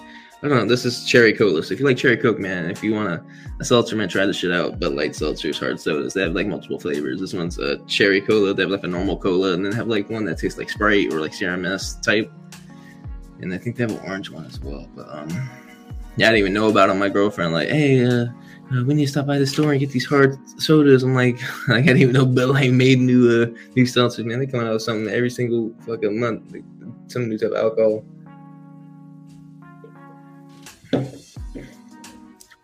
I 0.43 0.49
don't 0.49 0.59
know. 0.59 0.67
This 0.67 0.85
is 0.85 1.05
cherry 1.05 1.33
cola. 1.33 1.63
So 1.63 1.75
if 1.75 1.81
you 1.81 1.87
like 1.87 1.97
cherry 1.97 2.17
coke, 2.17 2.39
man, 2.39 2.71
if 2.71 2.83
you 2.83 2.95
want 2.95 3.09
a, 3.09 3.25
a 3.59 3.65
seltzer, 3.65 3.97
man, 3.97 4.09
try 4.09 4.27
this 4.27 4.37
shit 4.37 4.53
out. 4.53 4.79
But 4.79 4.93
like 4.93 5.13
seltzers, 5.13 5.59
hard 5.59 5.81
sodas, 5.81 6.15
they 6.15 6.23
have 6.23 6.35
like 6.35 6.47
multiple 6.47 6.79
flavors. 6.79 7.21
This 7.21 7.33
one's 7.33 7.59
a 7.59 7.79
cherry 7.87 8.21
cola. 8.21 8.53
They 8.53 8.63
have 8.63 8.71
like 8.71 8.85
a 8.85 8.89
normal 8.89 9.17
cola, 9.17 9.55
and 9.55 9.65
then 9.65 9.73
have 9.73 9.89
like 9.89 10.11
one 10.11 10.25
that 10.27 10.39
tastes 10.39 10.59
like 10.59 10.71
Sprite 10.71 11.13
or 11.13 11.21
like 11.21 11.35
Sierra 11.35 11.57
Mist 11.57 12.03
type. 12.03 12.31
And 13.41 13.53
I 13.53 13.59
think 13.59 13.77
they 13.77 13.83
have 13.83 13.91
an 13.93 14.09
orange 14.09 14.31
one 14.31 14.45
as 14.47 14.61
well. 14.61 14.87
But 14.95 15.09
um, 15.11 15.29
yeah, 16.17 16.29
I 16.29 16.31
didn't 16.31 16.39
even 16.39 16.53
know 16.55 16.69
about 16.69 16.91
it. 16.91 16.95
My 16.95 17.09
girlfriend 17.09 17.53
like, 17.53 17.69
hey, 17.69 18.05
uh, 18.05 18.27
uh, 18.73 18.83
we 18.85 18.95
need 18.95 19.07
to 19.07 19.11
stop 19.11 19.27
by 19.27 19.39
the 19.39 19.47
store 19.47 19.71
and 19.71 19.81
get 19.81 19.91
these 19.91 20.07
hard 20.07 20.37
sodas. 20.61 21.05
I'm 21.05 21.15
like, 21.15 21.39
I 21.69 21.81
didn't 21.81 21.99
even 21.99 22.15
know 22.15 22.27
Bud 22.27 22.49
Light 22.49 22.73
made 22.73 22.99
new 22.99 23.43
uh, 23.43 23.47
new 23.77 23.85
seltzers. 23.85 24.25
Man, 24.25 24.41
they 24.41 24.47
come 24.47 24.61
out 24.61 24.73
with 24.73 24.83
something 24.83 25.13
every 25.13 25.31
single 25.31 25.73
fucking 25.87 26.19
month, 26.19 26.53
like, 26.53 26.65
some 27.07 27.29
new 27.29 27.39
type 27.39 27.53
of 27.53 27.59
alcohol. 27.59 28.05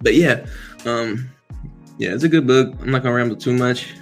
But 0.00 0.14
yeah, 0.14 0.44
um, 0.84 1.30
yeah, 1.98 2.14
it's 2.14 2.24
a 2.24 2.28
good 2.28 2.46
book. 2.46 2.74
I'm 2.80 2.90
not 2.90 3.04
gonna 3.04 3.14
ramble 3.14 3.36
too 3.36 3.52
much. 3.52 3.94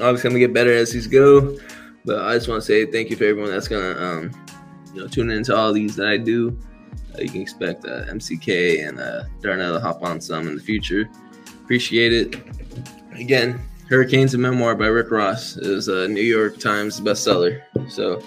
Obviously, 0.00 0.28
I'm 0.28 0.34
gonna 0.34 0.38
get 0.38 0.54
better 0.54 0.72
as 0.72 0.92
these 0.92 1.08
go. 1.08 1.58
But 2.04 2.20
I 2.20 2.34
just 2.34 2.48
want 2.48 2.62
to 2.62 2.66
say 2.66 2.86
thank 2.86 3.10
you 3.10 3.16
for 3.16 3.24
everyone 3.24 3.50
that's 3.50 3.66
gonna, 3.66 3.96
um, 3.98 4.30
you 4.94 5.00
know, 5.00 5.08
tune 5.08 5.30
into 5.30 5.56
all 5.56 5.72
these 5.72 5.96
that 5.96 6.06
I 6.06 6.16
do. 6.18 6.56
Uh, 7.14 7.22
you 7.22 7.28
can 7.30 7.40
expect 7.40 7.84
uh, 7.86 8.04
MCK 8.04 8.86
and 8.86 9.00
uh, 9.00 9.24
Darnell 9.40 9.74
to 9.74 9.80
hop 9.80 10.02
on 10.02 10.20
some 10.20 10.46
in 10.46 10.54
the 10.54 10.62
future. 10.62 11.08
Appreciate 11.64 12.12
it. 12.12 12.36
Again, 13.18 13.58
Hurricanes, 13.88 14.34
a 14.34 14.38
memoir 14.38 14.74
by 14.74 14.86
Rick 14.86 15.10
Ross 15.10 15.56
is 15.56 15.88
a 15.88 16.06
New 16.06 16.20
York 16.20 16.58
Times 16.58 17.00
bestseller. 17.00 17.62
So, 17.88 18.22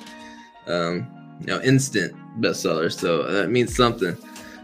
um, 0.65 1.08
you 1.39 1.46
know, 1.48 1.62
instant 1.62 2.15
bestseller. 2.41 2.91
So 2.91 3.24
that 3.32 3.50
means 3.50 3.75
something, 3.75 4.17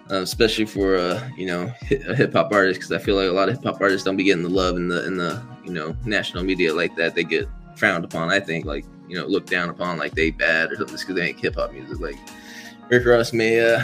uh, 0.09 0.21
especially 0.21 0.65
for 0.65 0.95
uh, 0.95 1.29
you 1.37 1.45
know 1.45 1.71
a 1.91 2.15
hip 2.15 2.33
hop 2.33 2.51
artist, 2.51 2.79
because 2.79 2.91
I 2.91 2.97
feel 2.97 3.15
like 3.15 3.29
a 3.29 3.31
lot 3.31 3.47
of 3.47 3.55
hip 3.55 3.63
hop 3.63 3.79
artists 3.79 4.05
don't 4.05 4.17
be 4.17 4.23
getting 4.23 4.43
the 4.43 4.49
love 4.49 4.75
in 4.75 4.87
the 4.87 5.05
in 5.05 5.17
the 5.17 5.43
you 5.63 5.71
know 5.71 5.95
national 6.05 6.43
media 6.43 6.73
like 6.73 6.95
that. 6.95 7.13
They 7.13 7.23
get 7.23 7.47
frowned 7.75 8.05
upon. 8.05 8.31
I 8.31 8.39
think 8.39 8.65
like 8.65 8.85
you 9.07 9.17
know 9.17 9.27
looked 9.27 9.49
down 9.49 9.69
upon 9.69 9.97
like 9.97 10.13
they 10.13 10.31
bad 10.31 10.71
or 10.71 10.75
something 10.77 10.97
because 10.97 11.15
they 11.15 11.27
ain't 11.27 11.39
hip 11.39 11.55
hop 11.55 11.73
music. 11.73 11.99
Like 11.99 12.17
Rick 12.89 13.05
Ross 13.05 13.33
may 13.33 13.59
uh, 13.59 13.83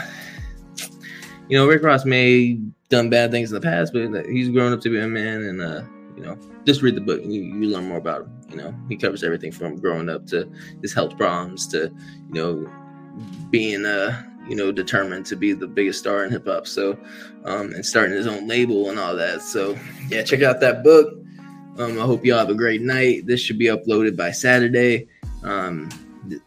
you 1.50 1.58
know, 1.58 1.66
Rick 1.66 1.82
Ross 1.82 2.04
may 2.04 2.60
done 2.90 3.08
bad 3.08 3.30
things 3.30 3.50
in 3.50 3.54
the 3.54 3.60
past, 3.60 3.92
but 3.92 4.26
he's 4.26 4.50
grown 4.50 4.72
up 4.72 4.80
to 4.82 4.90
be 4.90 5.00
a 5.00 5.08
man, 5.08 5.42
and 5.42 5.62
uh, 5.62 5.82
you 6.16 6.22
know, 6.22 6.38
just 6.66 6.82
read 6.82 6.96
the 6.96 7.00
book 7.00 7.22
and 7.22 7.32
you, 7.32 7.42
you 7.42 7.70
learn 7.70 7.88
more 7.88 7.98
about 7.98 8.22
him. 8.22 8.40
You 8.50 8.56
know, 8.56 8.74
he 8.88 8.96
covers 8.96 9.22
everything 9.22 9.52
from 9.52 9.76
growing 9.76 10.10
up 10.10 10.26
to 10.26 10.50
his 10.82 10.92
health 10.92 11.16
problems 11.16 11.66
to 11.68 11.90
you 12.32 12.34
know 12.34 12.70
being 13.50 13.84
uh 13.84 14.22
you 14.48 14.54
know 14.54 14.70
determined 14.70 15.26
to 15.26 15.36
be 15.36 15.52
the 15.52 15.66
biggest 15.66 16.00
star 16.00 16.24
in 16.24 16.30
hip 16.30 16.46
hop. 16.46 16.66
So, 16.66 16.98
um, 17.44 17.72
and 17.72 17.86
starting 17.86 18.14
his 18.14 18.26
own 18.26 18.46
label 18.46 18.90
and 18.90 18.98
all 18.98 19.16
that. 19.16 19.42
So 19.42 19.78
yeah, 20.08 20.22
check 20.22 20.42
out 20.42 20.60
that 20.60 20.84
book. 20.84 21.16
Um, 21.78 21.98
I 21.98 22.02
hope 22.02 22.24
y'all 22.24 22.38
have 22.38 22.50
a 22.50 22.54
great 22.54 22.82
night. 22.82 23.26
This 23.26 23.40
should 23.40 23.58
be 23.58 23.66
uploaded 23.66 24.16
by 24.16 24.32
Saturday, 24.32 25.08
um, 25.42 25.88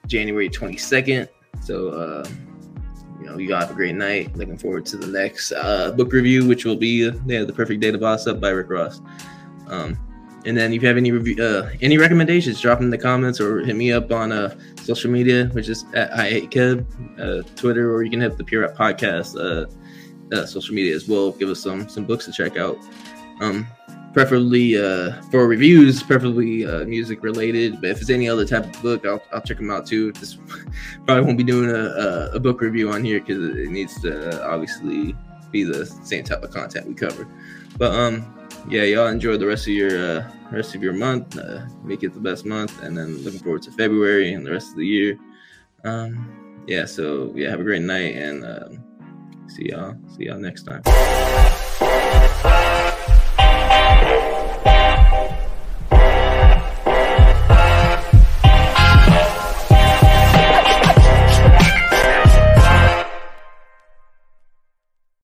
January 0.08 0.50
22nd. 0.50 1.28
So. 1.62 1.90
Uh, 1.90 2.28
you 3.24 3.30
know, 3.30 3.38
you 3.38 3.54
all 3.54 3.62
have 3.62 3.72
a 3.72 3.74
great 3.74 3.96
night. 3.96 4.36
Looking 4.36 4.58
forward 4.58 4.86
to 4.88 4.98
the 4.98 5.08
next 5.08 5.54
uh, 5.54 5.92
book 5.92 6.12
review, 6.12 6.46
which 6.46 6.66
will 6.66 6.76
be 6.76 7.08
uh, 7.08 7.14
yeah, 7.26 7.44
the 7.44 7.54
Perfect 7.54 7.80
Day 7.80 7.92
to 7.92 7.98
Boss 7.98 8.28
Up 8.28 8.42
by 8.42 8.50
Rick 8.50 8.70
Ross. 8.70 9.02
Um, 9.68 9.98
and 10.46 10.58
then 10.58 10.74
if 10.74 10.82
you 10.82 10.88
have 10.90 10.98
any 10.98 11.12
review, 11.12 11.42
uh, 11.42 11.70
any 11.82 11.98
recommendations, 11.98 12.60
drop 12.60 12.80
them 12.80 12.88
in 12.88 12.92
the 12.92 12.98
comments 12.98 13.40
or 13.40 13.62
hit 13.62 13.78
me 13.78 13.94
up 13.94 14.12
on 14.12 14.34
uh, 14.34 14.54
social 14.82 15.10
media, 15.10 15.46
which 15.54 15.70
is 15.70 15.86
at 15.94 16.12
I 16.12 16.30
hate 16.30 16.50
Kev, 16.50 16.86
uh, 17.18 17.48
Twitter, 17.56 17.94
or 17.94 18.04
you 18.04 18.12
can 18.12 18.20
hit 18.20 18.38
the 18.38 18.44
Pure 18.44 18.64
Rap 18.64 18.76
Podcast 18.76 19.38
uh, 19.40 20.36
uh, 20.36 20.46
social 20.46 20.76
media 20.76 20.94
as 20.94 21.08
well. 21.08 21.32
Give 21.32 21.48
us 21.48 21.62
some 21.62 21.88
some 21.88 22.04
books 22.04 22.26
to 22.26 22.34
check 22.34 22.58
out. 22.58 22.78
Um, 23.40 23.66
preferably 24.14 24.78
uh, 24.78 25.22
for 25.24 25.48
reviews, 25.48 26.04
preferably 26.04 26.66
uh, 26.66 26.86
music 26.86 27.24
related. 27.24 27.82
But 27.82 27.90
if 27.90 28.02
it's 28.02 28.10
any 28.10 28.30
other 28.30 28.46
type 28.46 28.66
of 28.66 28.82
book, 28.82 29.06
I'll, 29.06 29.24
I'll 29.34 29.42
check 29.42 29.58
them 29.58 29.72
out 29.72 29.86
too. 29.86 30.12
This 30.14 30.38
probably 31.06 31.26
won't 31.26 31.38
be 31.38 31.44
doing 31.44 31.70
a, 31.70 31.86
a, 31.86 32.32
a 32.36 32.40
book 32.40 32.62
review 32.62 32.92
on 32.92 33.04
here 33.04 33.20
because 33.20 33.58
it 33.58 33.70
needs 33.70 34.00
to 34.02 34.48
obviously 34.48 35.16
be 35.52 35.64
the 35.64 35.86
same 35.86 36.24
type 36.24 36.44
of 36.44 36.52
content 36.52 36.88
we 36.88 36.94
cover. 36.94 37.28
But 37.78 37.92
um, 37.94 38.26
yeah, 38.70 38.84
y'all 38.84 39.08
enjoy 39.08 39.38
the 39.38 39.48
rest 39.48 39.68
of 39.68 39.74
your 39.74 40.20
uh, 40.20 40.32
rest 40.52 40.76
of 40.76 40.84
your 40.84 40.94
month. 40.94 41.38
Uh, 41.38 41.66
make 41.84 42.04
it 42.04 42.14
the 42.14 42.20
best 42.20 42.46
month, 42.46 42.82
and 42.84 42.98
then 42.98 43.18
looking 43.24 43.40
forward 43.40 43.64
to 43.64 43.72
February 43.72 44.34
and 44.34 44.46
the 44.46 44.52
rest 44.52 44.72
of 44.72 44.78
the 44.78 44.86
year. 44.86 45.18
Um, 45.84 46.64
yeah, 46.68 46.86
so 46.86 47.32
yeah, 47.36 47.50
have 47.50 47.60
a 47.60 47.64
great 47.64 47.82
night, 47.82 48.16
and 48.16 48.46
um, 48.46 48.84
see 49.48 49.70
y'all. 49.70 49.96
See 50.16 50.26
y'all 50.26 50.40
next 50.40 50.64
time. 50.64 50.82